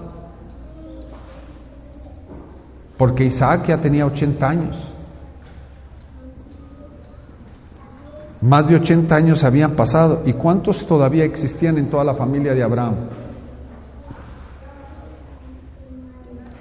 [2.97, 4.77] Porque Isaac ya tenía 80 años.
[8.43, 10.23] Más de 80 años habían pasado.
[10.25, 12.95] ¿Y cuántos todavía existían en toda la familia de Abraham?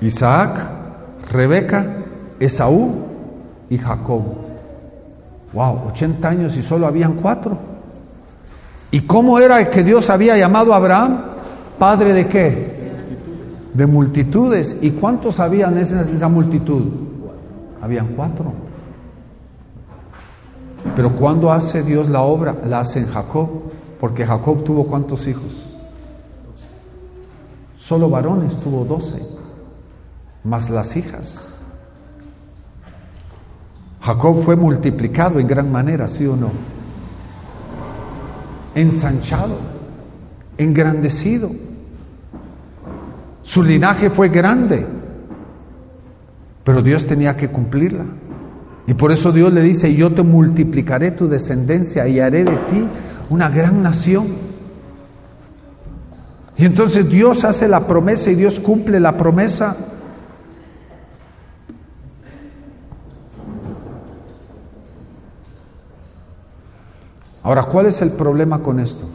[0.02, 0.70] Isaac,
[1.32, 1.86] Rebeca,
[2.40, 3.06] Esaú
[3.70, 4.24] y Jacob.
[5.54, 7.58] Wow, 80 años y solo habían cuatro.
[8.92, 11.20] ¿Y cómo era que Dios había llamado a Abraham?
[11.80, 12.76] Padre de qué?
[13.74, 14.78] De multitudes.
[14.82, 16.84] ¿Y cuántos habían esa, esa multitud?
[17.82, 18.54] Habían cuatro.
[20.96, 23.50] Pero cuando hace Dios la obra, la hace en Jacob,
[24.00, 25.52] porque Jacob tuvo cuántos hijos?
[27.78, 29.22] Solo varones tuvo doce,
[30.46, 31.56] más las hijas.
[34.02, 36.52] Jacob fue multiplicado en gran manera, ¿sí o no?
[38.76, 39.58] Ensanchado,
[40.58, 41.50] engrandecido.
[43.42, 44.86] Su linaje fue grande,
[46.64, 48.06] pero Dios tenía que cumplirla.
[48.88, 52.86] Y por eso Dios le dice, yo te multiplicaré tu descendencia y haré de ti
[53.32, 54.28] una gran nación.
[56.58, 59.76] Y entonces Dios hace la promesa y Dios cumple la promesa.
[67.46, 69.06] Ahora, ¿cuál es el problema con esto?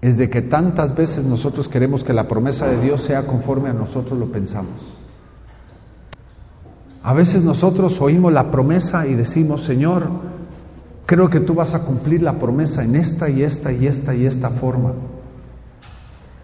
[0.00, 3.72] Es de que tantas veces nosotros queremos que la promesa de Dios sea conforme a
[3.72, 4.72] nosotros lo pensamos.
[7.04, 10.08] A veces nosotros oímos la promesa y decimos, Señor,
[11.06, 14.26] creo que tú vas a cumplir la promesa en esta y esta y esta y
[14.26, 14.94] esta forma.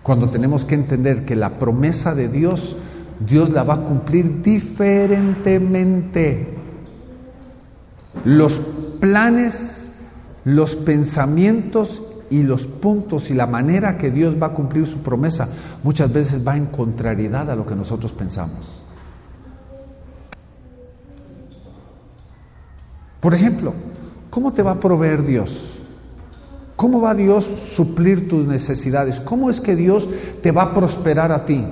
[0.04, 2.76] Cuando tenemos que entender que la promesa de Dios,
[3.18, 6.53] Dios la va a cumplir diferentemente.
[8.24, 8.54] Los
[9.00, 9.92] planes,
[10.44, 15.48] los pensamientos y los puntos y la manera que Dios va a cumplir su promesa
[15.82, 18.84] muchas veces va en contrariedad a lo que nosotros pensamos.
[23.20, 23.72] Por ejemplo,
[24.30, 25.70] ¿cómo te va a proveer Dios?
[26.76, 29.20] ¿Cómo va Dios suplir tus necesidades?
[29.20, 30.08] ¿Cómo es que Dios
[30.42, 31.64] te va a prosperar a ti?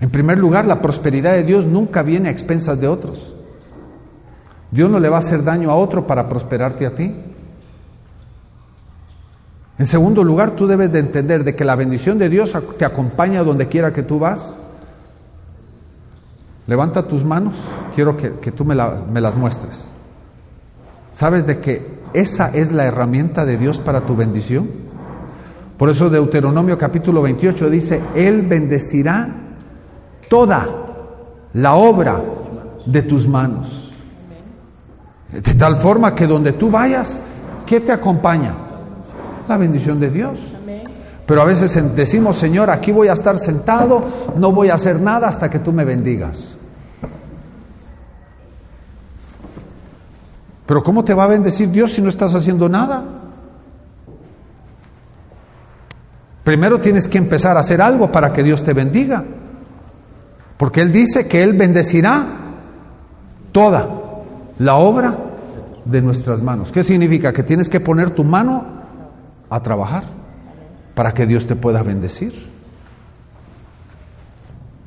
[0.00, 3.34] En primer lugar, la prosperidad de Dios nunca viene a expensas de otros.
[4.70, 7.14] Dios no le va a hacer daño a otro para prosperarte a ti.
[9.78, 13.42] En segundo lugar, tú debes de entender de que la bendición de Dios te acompaña
[13.42, 14.56] donde quiera que tú vas.
[16.66, 17.54] Levanta tus manos,
[17.94, 18.76] quiero que, tú me,
[19.10, 19.88] me las muestres.
[21.12, 24.68] ¿Sabes de que esa es la herramienta de Dios para tu bendición?
[25.78, 29.47] Por eso Deuteronomio capítulo 28 dice, Él bendecirá
[30.28, 30.66] toda
[31.54, 32.20] la obra
[32.86, 33.90] de tus manos.
[35.30, 37.20] De tal forma que donde tú vayas,
[37.66, 38.52] ¿qué te acompaña?
[39.46, 40.38] La bendición de Dios.
[41.26, 44.02] Pero a veces decimos, Señor, aquí voy a estar sentado,
[44.36, 46.54] no voy a hacer nada hasta que tú me bendigas.
[50.64, 53.04] Pero ¿cómo te va a bendecir Dios si no estás haciendo nada?
[56.44, 59.22] Primero tienes que empezar a hacer algo para que Dios te bendiga.
[60.58, 62.26] Porque Él dice que Él bendecirá
[63.52, 63.88] toda
[64.58, 65.16] la obra
[65.84, 66.70] de nuestras manos.
[66.70, 67.32] ¿Qué significa?
[67.32, 68.66] Que tienes que poner tu mano
[69.48, 70.04] a trabajar
[70.94, 72.48] para que Dios te pueda bendecir.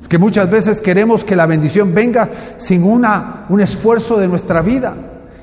[0.00, 4.60] Es que muchas veces queremos que la bendición venga sin una, un esfuerzo de nuestra
[4.60, 4.94] vida.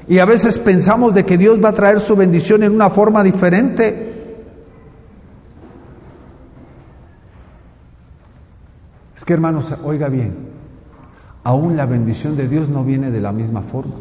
[0.07, 3.23] Y a veces pensamos de que Dios va a traer su bendición en una forma
[3.23, 4.08] diferente.
[9.29, 10.35] Que hermanos, oiga bien,
[11.43, 13.93] aún la bendición de Dios no viene de la misma forma.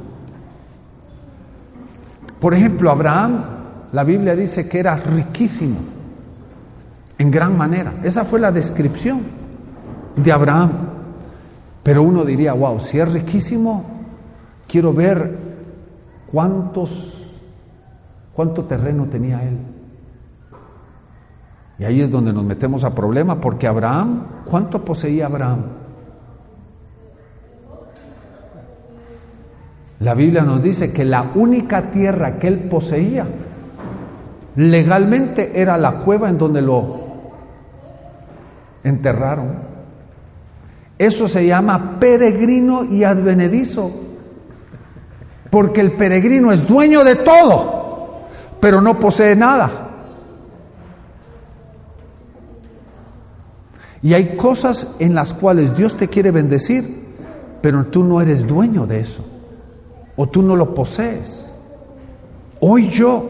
[2.41, 3.45] Por ejemplo, Abraham,
[3.93, 5.77] la Biblia dice que era riquísimo
[7.19, 7.93] en gran manera.
[8.03, 9.21] Esa fue la descripción
[10.17, 10.71] de Abraham.
[11.83, 13.85] Pero uno diría, wow, si es riquísimo,
[14.67, 15.37] quiero ver
[16.33, 17.37] cuántos,
[18.33, 19.59] cuánto terreno tenía él.
[21.79, 25.63] Y ahí es donde nos metemos a problema, porque Abraham, ¿cuánto poseía Abraham?
[30.01, 33.27] La Biblia nos dice que la única tierra que él poseía
[34.57, 37.01] legalmente era la cueva en donde lo
[38.83, 39.69] enterraron.
[40.99, 43.91] Eso se llama peregrino y advenedizo.
[45.51, 48.27] Porque el peregrino es dueño de todo,
[48.61, 49.88] pero no posee nada.
[54.09, 57.09] Y hay cosas en las cuales Dios te quiere bendecir,
[57.61, 59.23] pero tú no eres dueño de eso.
[60.17, 61.45] O tú no lo posees.
[62.59, 63.29] Hoy yo,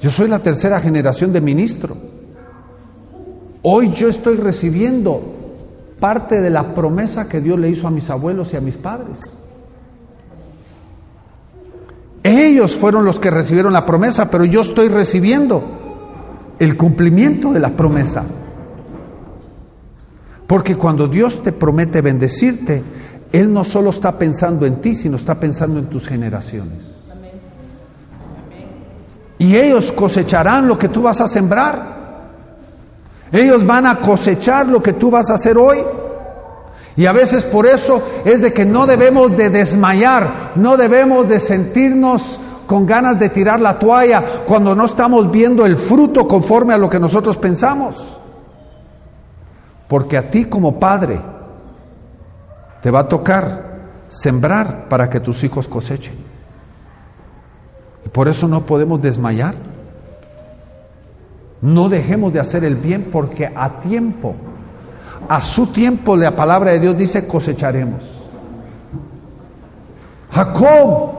[0.00, 1.94] yo soy la tercera generación de ministro.
[3.60, 5.20] Hoy yo estoy recibiendo
[6.00, 9.18] parte de la promesa que Dios le hizo a mis abuelos y a mis padres.
[12.22, 15.62] Ellos fueron los que recibieron la promesa, pero yo estoy recibiendo
[16.58, 18.24] el cumplimiento de la promesa.
[20.48, 22.82] Porque cuando Dios te promete bendecirte,
[23.30, 26.78] Él no solo está pensando en ti, sino está pensando en tus generaciones.
[29.38, 31.98] Y ellos cosecharán lo que tú vas a sembrar.
[33.30, 35.80] Ellos van a cosechar lo que tú vas a hacer hoy.
[36.96, 41.40] Y a veces por eso es de que no debemos de desmayar, no debemos de
[41.40, 46.78] sentirnos con ganas de tirar la toalla cuando no estamos viendo el fruto conforme a
[46.78, 48.17] lo que nosotros pensamos.
[49.88, 51.18] Porque a ti como padre
[52.82, 53.68] te va a tocar
[54.08, 56.14] sembrar para que tus hijos cosechen.
[58.04, 59.54] Y por eso no podemos desmayar.
[61.60, 64.34] No dejemos de hacer el bien porque a tiempo,
[65.28, 68.02] a su tiempo la palabra de Dios dice cosecharemos.
[70.30, 71.10] Jacob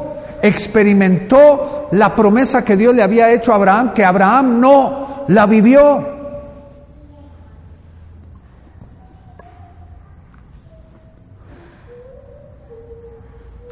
[0.42, 6.19] experimentó la promesa que Dios le había hecho a Abraham, que Abraham no la vivió.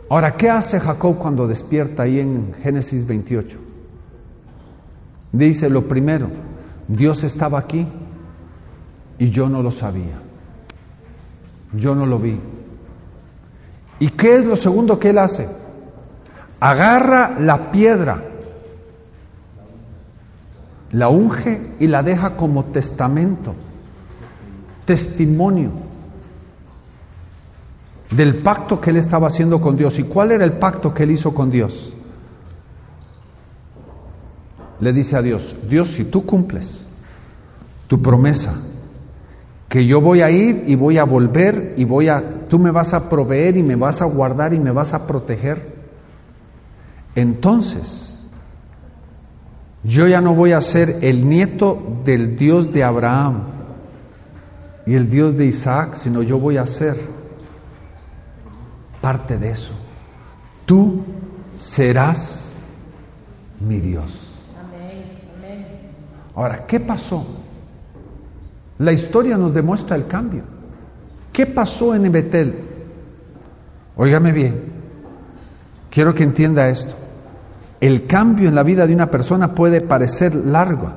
[0.10, 3.58] Ahora, ¿qué hace Jacob cuando despierta ahí en Génesis 28?
[5.34, 6.30] Dice lo primero,
[6.88, 7.86] Dios estaba aquí
[9.20, 10.22] y yo no lo sabía.
[11.74, 12.40] Yo no lo vi.
[14.00, 15.50] ¿Y qué es lo segundo que él hace?
[16.62, 18.24] Agarra la piedra,
[20.92, 23.54] la unge y la deja como testamento,
[24.86, 25.87] testimonio
[28.12, 30.00] del pacto que él estaba haciendo con Dios.
[30.00, 31.94] ¿Y cuál era el pacto que él hizo con Dios?
[34.80, 36.86] le dice a Dios, Dios, si tú cumples
[37.88, 38.54] tu promesa,
[39.70, 42.94] que yo voy a ir y voy a volver y voy a, tú me vas
[42.94, 45.76] a proveer y me vas a guardar y me vas a proteger,
[47.16, 48.28] entonces
[49.84, 53.44] yo ya no voy a ser el nieto del Dios de Abraham
[54.86, 57.17] y el Dios de Isaac, sino yo voy a ser
[59.08, 59.72] parte de eso.
[60.66, 61.02] Tú
[61.58, 62.52] serás
[63.62, 64.28] mi Dios.
[66.36, 67.26] Ahora, ¿qué pasó?
[68.80, 70.44] La historia nos demuestra el cambio.
[71.32, 72.54] ¿Qué pasó en Betel?
[73.96, 74.62] Óigame bien,
[75.90, 76.94] quiero que entienda esto.
[77.80, 80.92] El cambio en la vida de una persona puede parecer largo,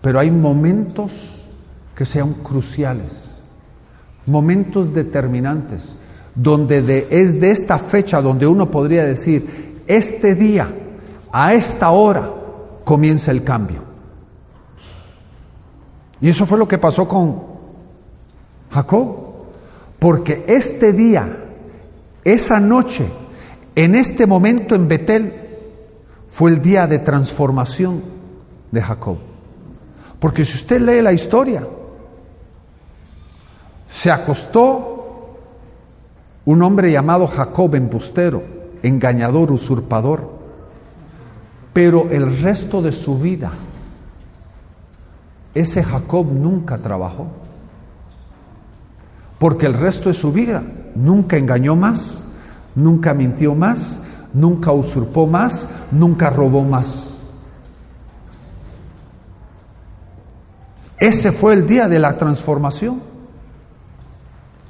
[0.00, 1.10] pero hay momentos
[1.96, 3.28] que sean cruciales,
[4.24, 5.97] momentos determinantes,
[6.38, 10.72] donde es de esta fecha donde uno podría decir, este día,
[11.32, 12.30] a esta hora,
[12.84, 13.82] comienza el cambio.
[16.20, 17.42] Y eso fue lo que pasó con
[18.70, 19.16] Jacob.
[19.98, 21.44] Porque este día,
[22.22, 23.08] esa noche,
[23.74, 25.32] en este momento en Betel,
[26.28, 28.00] fue el día de transformación
[28.70, 29.18] de Jacob.
[30.20, 31.66] Porque si usted lee la historia,
[33.90, 34.97] se acostó
[36.48, 38.42] un hombre llamado Jacob embustero,
[38.82, 40.30] engañador, usurpador,
[41.74, 43.50] pero el resto de su vida,
[45.54, 47.26] ese Jacob nunca trabajó,
[49.38, 50.62] porque el resto de su vida
[50.94, 52.24] nunca engañó más,
[52.74, 54.00] nunca mintió más,
[54.32, 57.12] nunca usurpó más, nunca robó más.
[60.98, 63.02] Ese fue el día de la transformación,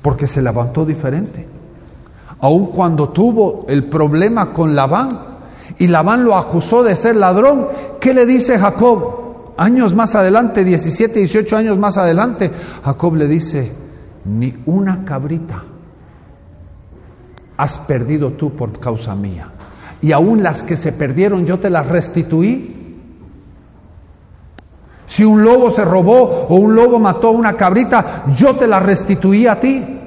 [0.03, 1.57] porque se levantó diferente.
[2.41, 5.09] Aun cuando tuvo el problema con Labán
[5.78, 7.66] y Labán lo acusó de ser ladrón,
[8.01, 9.55] ¿qué le dice Jacob?
[9.57, 12.51] Años más adelante, 17, 18 años más adelante,
[12.84, 13.72] Jacob le dice,
[14.24, 15.64] ni una cabrita
[17.59, 19.49] has perdido tú por causa mía.
[20.01, 22.74] Y aún las que se perdieron yo te las restituí.
[25.07, 28.78] Si un lobo se robó o un lobo mató a una cabrita, yo te la
[28.78, 29.97] restituí a ti.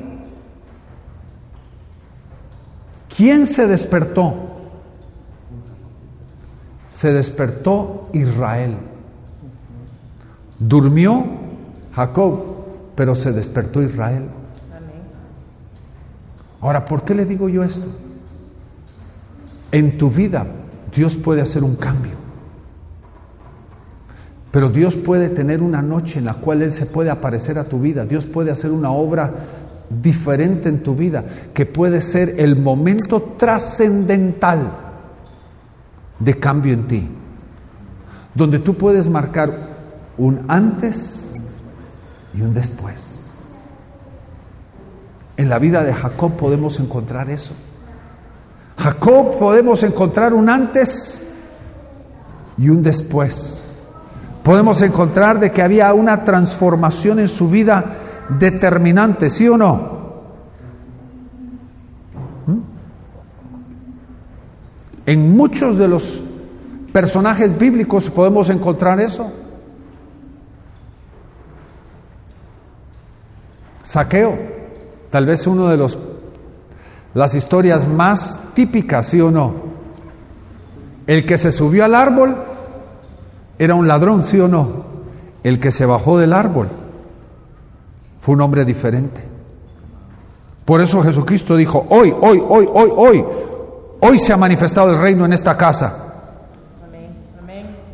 [3.21, 4.33] ¿Quién se despertó?
[6.91, 8.77] Se despertó Israel.
[10.57, 11.23] Durmió
[11.93, 12.43] Jacob,
[12.95, 14.23] pero se despertó Israel.
[16.61, 17.85] Ahora, ¿por qué le digo yo esto?
[19.71, 20.47] En tu vida
[20.95, 22.13] Dios puede hacer un cambio.
[24.49, 27.79] Pero Dios puede tener una noche en la cual Él se puede aparecer a tu
[27.79, 28.03] vida.
[28.03, 29.60] Dios puede hacer una obra
[30.01, 34.71] diferente en tu vida, que puede ser el momento trascendental
[36.19, 37.07] de cambio en ti,
[38.33, 39.51] donde tú puedes marcar
[40.17, 41.33] un antes
[42.33, 43.29] y un después.
[45.37, 47.53] En la vida de Jacob podemos encontrar eso.
[48.77, 51.21] Jacob podemos encontrar un antes
[52.57, 53.79] y un después.
[54.43, 58.00] Podemos encontrar de que había una transformación en su vida
[58.39, 60.01] determinante, ¿sí o no?
[62.47, 62.59] ¿Mm?
[65.05, 66.21] En muchos de los
[66.91, 69.31] personajes bíblicos podemos encontrar eso.
[73.83, 74.37] Saqueo,
[75.09, 75.97] tal vez uno de los
[77.13, 79.53] las historias más típicas, ¿sí o no?
[81.07, 82.37] El que se subió al árbol
[83.59, 84.85] era un ladrón, ¿sí o no?
[85.43, 86.69] El que se bajó del árbol
[88.21, 89.21] fue un hombre diferente.
[90.65, 93.25] Por eso Jesucristo dijo, hoy, hoy, hoy, hoy, hoy,
[93.99, 96.07] hoy se ha manifestado el reino en esta casa.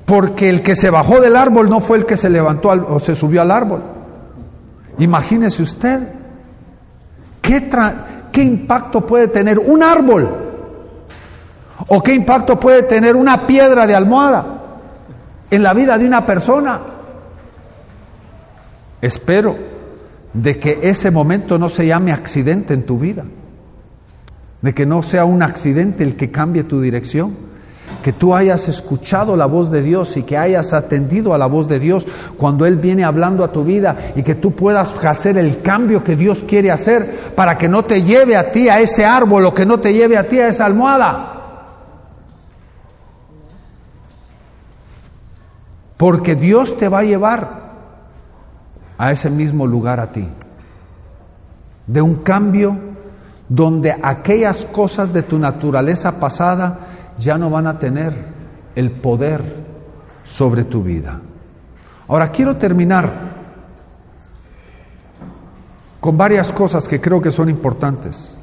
[0.05, 3.15] Porque el que se bajó del árbol no fue el que se levantó o se
[3.15, 3.81] subió al árbol.
[4.99, 6.07] Imagínese usted,
[7.41, 7.69] ¿qué,
[8.31, 10.29] ¿qué impacto puede tener un árbol?
[11.87, 14.45] ¿O qué impacto puede tener una piedra de almohada
[15.49, 16.79] en la vida de una persona?
[19.01, 19.76] Espero
[20.41, 23.25] de que ese momento no se llame accidente en tu vida,
[24.61, 27.47] de que no sea un accidente el que cambie tu dirección,
[28.03, 31.67] que tú hayas escuchado la voz de Dios y que hayas atendido a la voz
[31.67, 32.05] de Dios
[32.37, 36.15] cuando Él viene hablando a tu vida y que tú puedas hacer el cambio que
[36.15, 39.65] Dios quiere hacer para que no te lleve a ti a ese árbol o que
[39.65, 41.33] no te lleve a ti a esa almohada.
[45.97, 47.66] Porque Dios te va a llevar
[48.97, 50.27] a ese mismo lugar a ti.
[51.85, 52.75] De un cambio
[53.49, 56.79] donde aquellas cosas de tu naturaleza pasada
[57.17, 58.13] ya no van a tener
[58.75, 59.41] el poder
[60.25, 61.19] sobre tu vida.
[62.07, 63.11] Ahora quiero terminar
[65.99, 68.33] con varias cosas que creo que son importantes.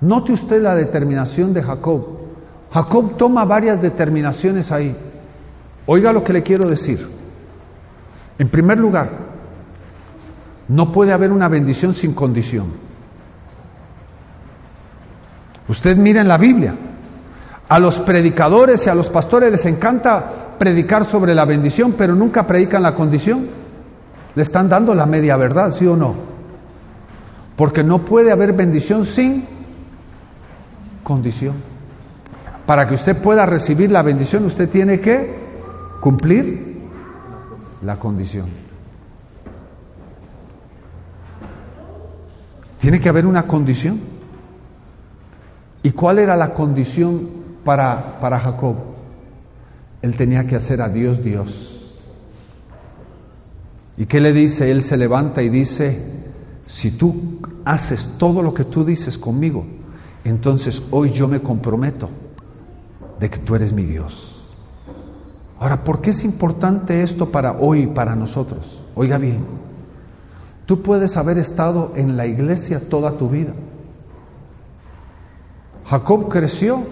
[0.00, 2.06] Note usted la determinación de Jacob.
[2.72, 4.96] Jacob toma varias determinaciones ahí.
[5.86, 7.19] Oiga lo que le quiero decir.
[8.40, 9.06] En primer lugar,
[10.68, 12.68] no puede haber una bendición sin condición.
[15.68, 16.74] Usted mira en la Biblia,
[17.68, 22.46] a los predicadores y a los pastores les encanta predicar sobre la bendición, pero nunca
[22.46, 23.46] predican la condición.
[24.34, 26.14] Le están dando la media verdad, ¿sí o no?
[27.56, 29.44] Porque no puede haber bendición sin
[31.02, 31.56] condición.
[32.64, 35.38] Para que usted pueda recibir la bendición, usted tiene que
[36.00, 36.69] cumplir
[37.82, 38.48] la condición.
[42.78, 44.00] Tiene que haber una condición.
[45.82, 47.28] ¿Y cuál era la condición
[47.64, 48.76] para, para Jacob?
[50.02, 51.98] Él tenía que hacer a Dios Dios.
[53.96, 54.70] ¿Y qué le dice?
[54.70, 56.00] Él se levanta y dice,
[56.66, 59.66] si tú haces todo lo que tú dices conmigo,
[60.24, 62.08] entonces hoy yo me comprometo
[63.18, 64.39] de que tú eres mi Dios.
[65.60, 68.82] Ahora, ¿por qué es importante esto para hoy, para nosotros?
[68.96, 69.44] Oiga bien,
[70.70, 73.50] Tú puedes haber estado en la iglesia toda tu vida.
[75.84, 76.84] Jacob creció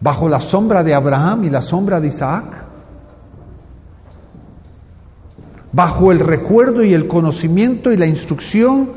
[0.00, 2.44] bajo la sombra de Abraham y la sombra de Isaac,
[5.72, 8.92] bajo el recuerdo y el conocimiento y la instrucción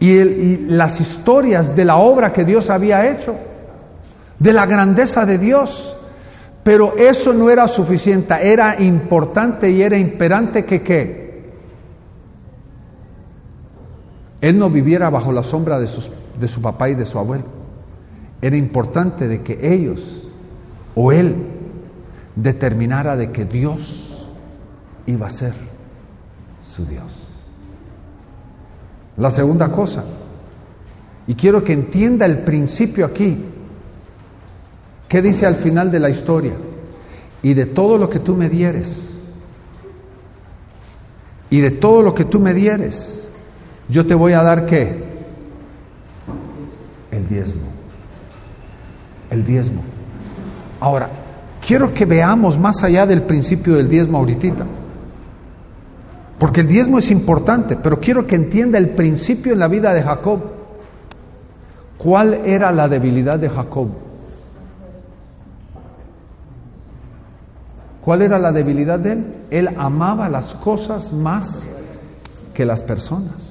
[0.00, 3.36] y, las historias de la obra que Dios había hecho,
[4.40, 5.96] de la grandeza de Dios.
[6.62, 11.20] Pero eso no era suficiente, era importante y era imperante que qué.
[14.40, 15.88] Él no viviera bajo la sombra de,
[16.38, 17.44] de su papá y de su abuelo.
[18.42, 20.28] Era importante de que ellos
[20.94, 21.34] o él
[22.36, 24.26] determinara de que Dios
[25.06, 25.52] iba a ser
[26.74, 27.26] su Dios.
[29.16, 30.04] La segunda cosa,
[31.26, 33.44] y quiero que entienda el principio aquí,
[35.10, 36.54] ¿qué dice al final de la historia?
[37.42, 38.88] Y de todo lo que tú me dieres,
[41.50, 43.28] y de todo lo que tú me dieres,
[43.90, 45.04] yo te voy a dar qué?
[47.10, 47.70] El diezmo
[49.30, 49.82] el diezmo.
[50.80, 51.08] Ahora,
[51.64, 54.66] quiero que veamos más allá del principio del diezmo ahorita.
[56.38, 60.02] Porque el diezmo es importante, pero quiero que entienda el principio en la vida de
[60.02, 60.40] Jacob.
[61.98, 63.88] ¿Cuál era la debilidad de Jacob?
[68.04, 69.26] ¿Cuál era la debilidad de él?
[69.50, 71.66] Él amaba las cosas más
[72.54, 73.50] que las personas.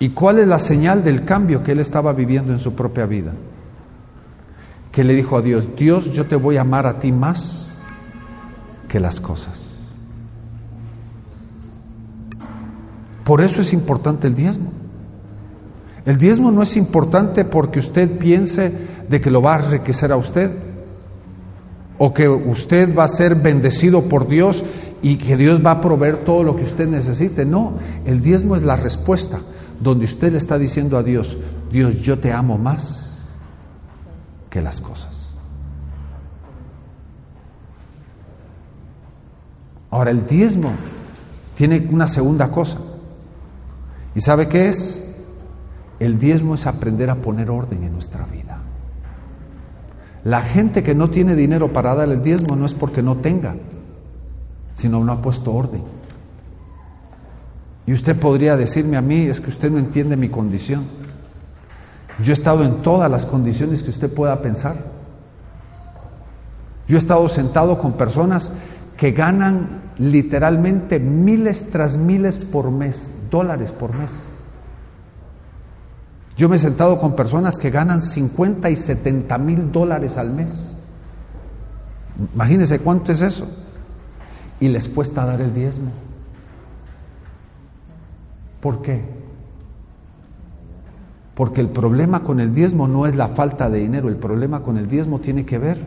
[0.00, 3.32] ¿Y cuál es la señal del cambio que él estaba viviendo en su propia vida?
[4.90, 7.78] Que le dijo a Dios, Dios, yo te voy a amar a ti más
[8.88, 9.88] que las cosas.
[13.24, 14.81] Por eso es importante el diezmo.
[16.04, 18.72] El diezmo no es importante porque usted piense
[19.08, 20.50] de que lo va a enriquecer a usted
[21.98, 24.64] o que usted va a ser bendecido por Dios
[25.02, 27.44] y que Dios va a proveer todo lo que usted necesite.
[27.44, 27.74] No,
[28.04, 29.40] el diezmo es la respuesta
[29.80, 31.36] donde usted está diciendo a Dios,
[31.70, 33.26] Dios, yo te amo más
[34.50, 35.34] que las cosas.
[39.90, 40.72] Ahora, el diezmo
[41.56, 42.78] tiene una segunda cosa.
[44.14, 45.01] ¿Y sabe qué es?
[46.02, 48.58] El diezmo es aprender a poner orden en nuestra vida.
[50.24, 53.54] La gente que no tiene dinero para dar el diezmo no es porque no tenga,
[54.74, 55.80] sino no ha puesto orden.
[57.86, 60.86] Y usted podría decirme a mí, es que usted no entiende mi condición.
[62.20, 64.74] Yo he estado en todas las condiciones que usted pueda pensar.
[66.88, 68.52] Yo he estado sentado con personas
[68.96, 74.10] que ganan literalmente miles tras miles por mes, dólares por mes.
[76.36, 80.72] Yo me he sentado con personas que ganan 50 y 70 mil dólares al mes.
[82.34, 83.46] Imagínense cuánto es eso.
[84.60, 85.90] Y les cuesta dar el diezmo.
[88.60, 89.02] ¿Por qué?
[91.34, 94.76] Porque el problema con el diezmo no es la falta de dinero, el problema con
[94.76, 95.78] el diezmo tiene que ver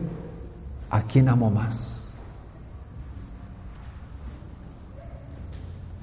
[0.90, 2.02] a quién amo más.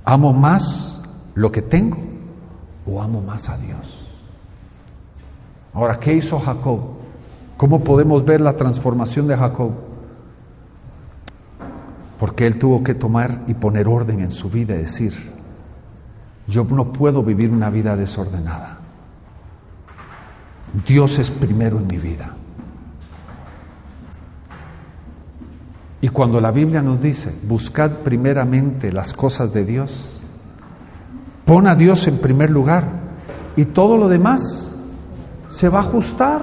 [0.04, 1.02] ¿Amo más
[1.34, 1.98] lo que tengo
[2.86, 4.11] o amo más a Dios?
[5.74, 6.80] Ahora, ¿qué hizo Jacob?
[7.56, 9.72] ¿Cómo podemos ver la transformación de Jacob?
[12.18, 15.14] Porque él tuvo que tomar y poner orden en su vida y decir,
[16.46, 18.78] yo no puedo vivir una vida desordenada.
[20.86, 22.36] Dios es primero en mi vida.
[26.00, 30.20] Y cuando la Biblia nos dice, buscad primeramente las cosas de Dios,
[31.44, 32.84] pon a Dios en primer lugar
[33.56, 34.71] y todo lo demás
[35.52, 36.40] se va a ajustar,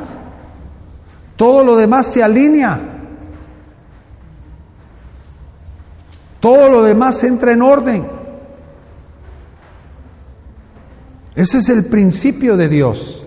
[1.35, 2.79] todo lo demás se alinea,
[6.39, 8.07] todo lo demás entra en orden.
[11.35, 13.23] Ese es el principio de Dios.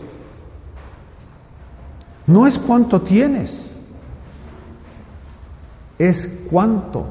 [2.27, 3.73] No es cuánto tienes,
[5.99, 7.07] es cuánto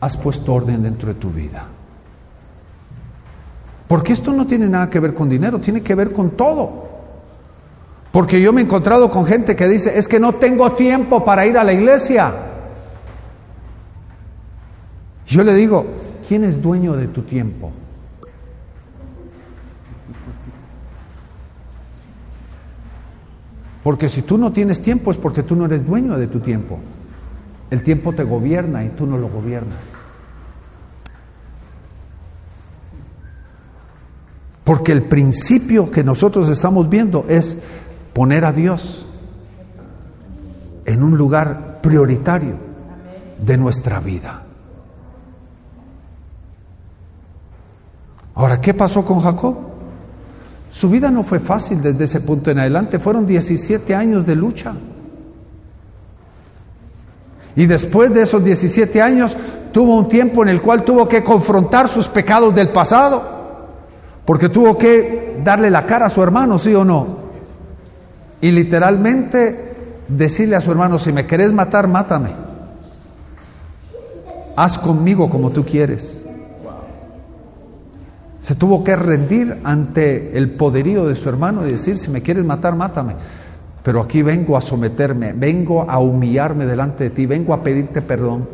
[0.00, 1.66] has puesto orden dentro de tu vida.
[3.88, 6.91] Porque esto no tiene nada que ver con dinero, tiene que ver con todo.
[8.12, 11.46] Porque yo me he encontrado con gente que dice, es que no tengo tiempo para
[11.46, 12.30] ir a la iglesia.
[15.26, 15.86] Yo le digo,
[16.28, 17.72] ¿quién es dueño de tu tiempo?
[23.82, 26.78] Porque si tú no tienes tiempo es porque tú no eres dueño de tu tiempo.
[27.70, 29.78] El tiempo te gobierna y tú no lo gobiernas.
[34.64, 37.56] Porque el principio que nosotros estamos viendo es
[38.12, 39.06] poner a Dios
[40.84, 42.56] en un lugar prioritario
[43.44, 44.42] de nuestra vida.
[48.34, 49.56] Ahora, ¿qué pasó con Jacob?
[50.70, 54.74] Su vida no fue fácil desde ese punto en adelante, fueron 17 años de lucha.
[57.54, 59.36] Y después de esos 17 años
[59.72, 63.22] tuvo un tiempo en el cual tuvo que confrontar sus pecados del pasado,
[64.24, 67.31] porque tuvo que darle la cara a su hermano, sí o no.
[68.42, 69.72] Y literalmente
[70.08, 72.30] decirle a su hermano, si me querés matar, mátame.
[74.56, 76.20] Haz conmigo como tú quieres.
[78.42, 82.44] Se tuvo que rendir ante el poderío de su hermano y decir, si me quieres
[82.44, 83.14] matar, mátame.
[83.84, 88.48] Pero aquí vengo a someterme, vengo a humillarme delante de ti, vengo a pedirte perdón.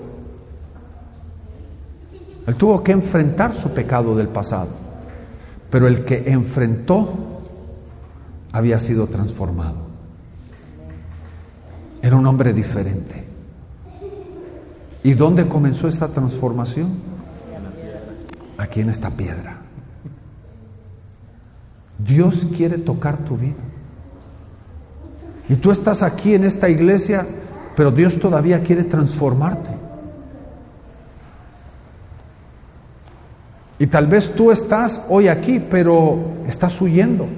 [2.47, 4.69] Él tuvo que enfrentar su pecado del pasado,
[5.71, 7.38] pero el que enfrentó
[8.53, 9.89] había sido transformado.
[12.03, 13.25] Era un hombre diferente.
[15.03, 16.89] ¿Y dónde comenzó esta transformación?
[18.57, 19.59] Aquí en esta piedra.
[21.99, 23.57] Dios quiere tocar tu vida.
[25.49, 27.27] Y tú estás aquí en esta iglesia,
[27.77, 29.71] pero Dios todavía quiere transformarte.
[33.79, 37.29] Y tal vez tú estás hoy aquí, pero estás huyendo.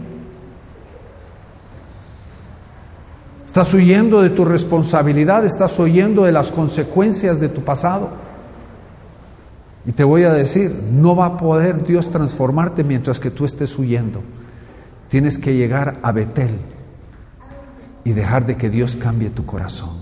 [3.50, 8.10] Estás huyendo de tu responsabilidad, estás huyendo de las consecuencias de tu pasado.
[9.84, 13.76] Y te voy a decir, no va a poder Dios transformarte mientras que tú estés
[13.76, 14.22] huyendo.
[15.08, 16.58] Tienes que llegar a Betel
[18.04, 19.96] y dejar de que Dios cambie tu corazón.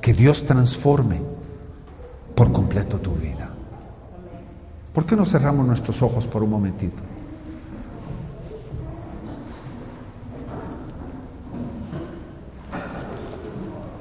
[0.00, 1.20] Que Dios transforme
[2.34, 3.50] por completo tu vida.
[4.94, 7.02] ¿Por qué no cerramos nuestros ojos por un momentito?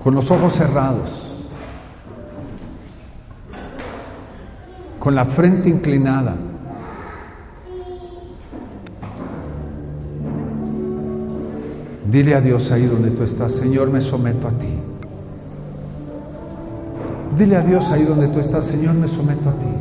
[0.04, 1.34] Con los ojos cerrados,
[5.00, 6.36] con la frente inclinada.
[12.12, 14.80] Dile a Dios ahí donde tú estás, Señor, me someto a ti.
[17.38, 19.76] Dile a Dios ahí donde tú estás, Señor, me someto a ti.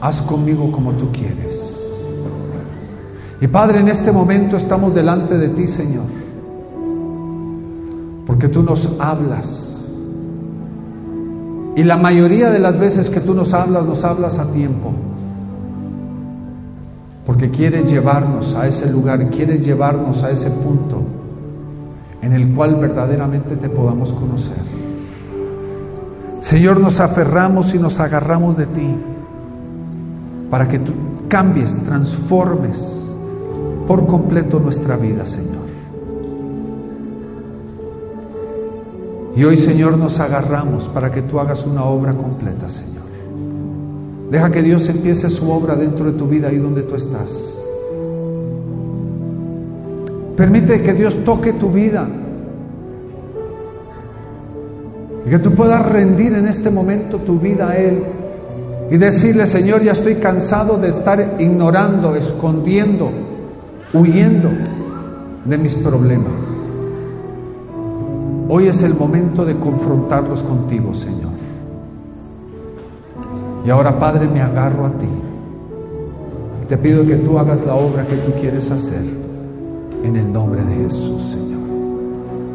[0.00, 1.78] Haz conmigo como tú quieres.
[3.40, 6.17] Y Padre, en este momento estamos delante de ti, Señor.
[8.38, 9.84] Porque tú nos hablas.
[11.74, 14.92] Y la mayoría de las veces que tú nos hablas, nos hablas a tiempo
[17.26, 21.02] porque quieres llevarnos a ese lugar, quieres llevarnos a ese punto
[22.22, 24.62] en el cual verdaderamente te podamos conocer.
[26.40, 28.94] Señor, nos aferramos y nos agarramos de ti
[30.48, 30.92] para que tú
[31.26, 32.78] cambies, transformes
[33.88, 35.57] por completo nuestra vida, Señor.
[39.38, 43.04] Y hoy, Señor, nos agarramos para que tú hagas una obra completa, Señor.
[44.32, 47.56] Deja que Dios empiece su obra dentro de tu vida ahí donde tú estás.
[50.36, 52.08] Permite que Dios toque tu vida.
[55.24, 58.02] Y que tú puedas rendir en este momento tu vida a Él.
[58.90, 63.08] Y decirle, Señor, ya estoy cansado de estar ignorando, escondiendo,
[63.94, 64.48] huyendo
[65.44, 66.58] de mis problemas.
[68.50, 71.32] Hoy es el momento de confrontarlos contigo, Señor.
[73.66, 75.08] Y ahora, Padre, me agarro a ti.
[76.66, 79.04] Te pido que tú hagas la obra que tú quieres hacer.
[80.02, 81.60] En el nombre de Jesús, Señor.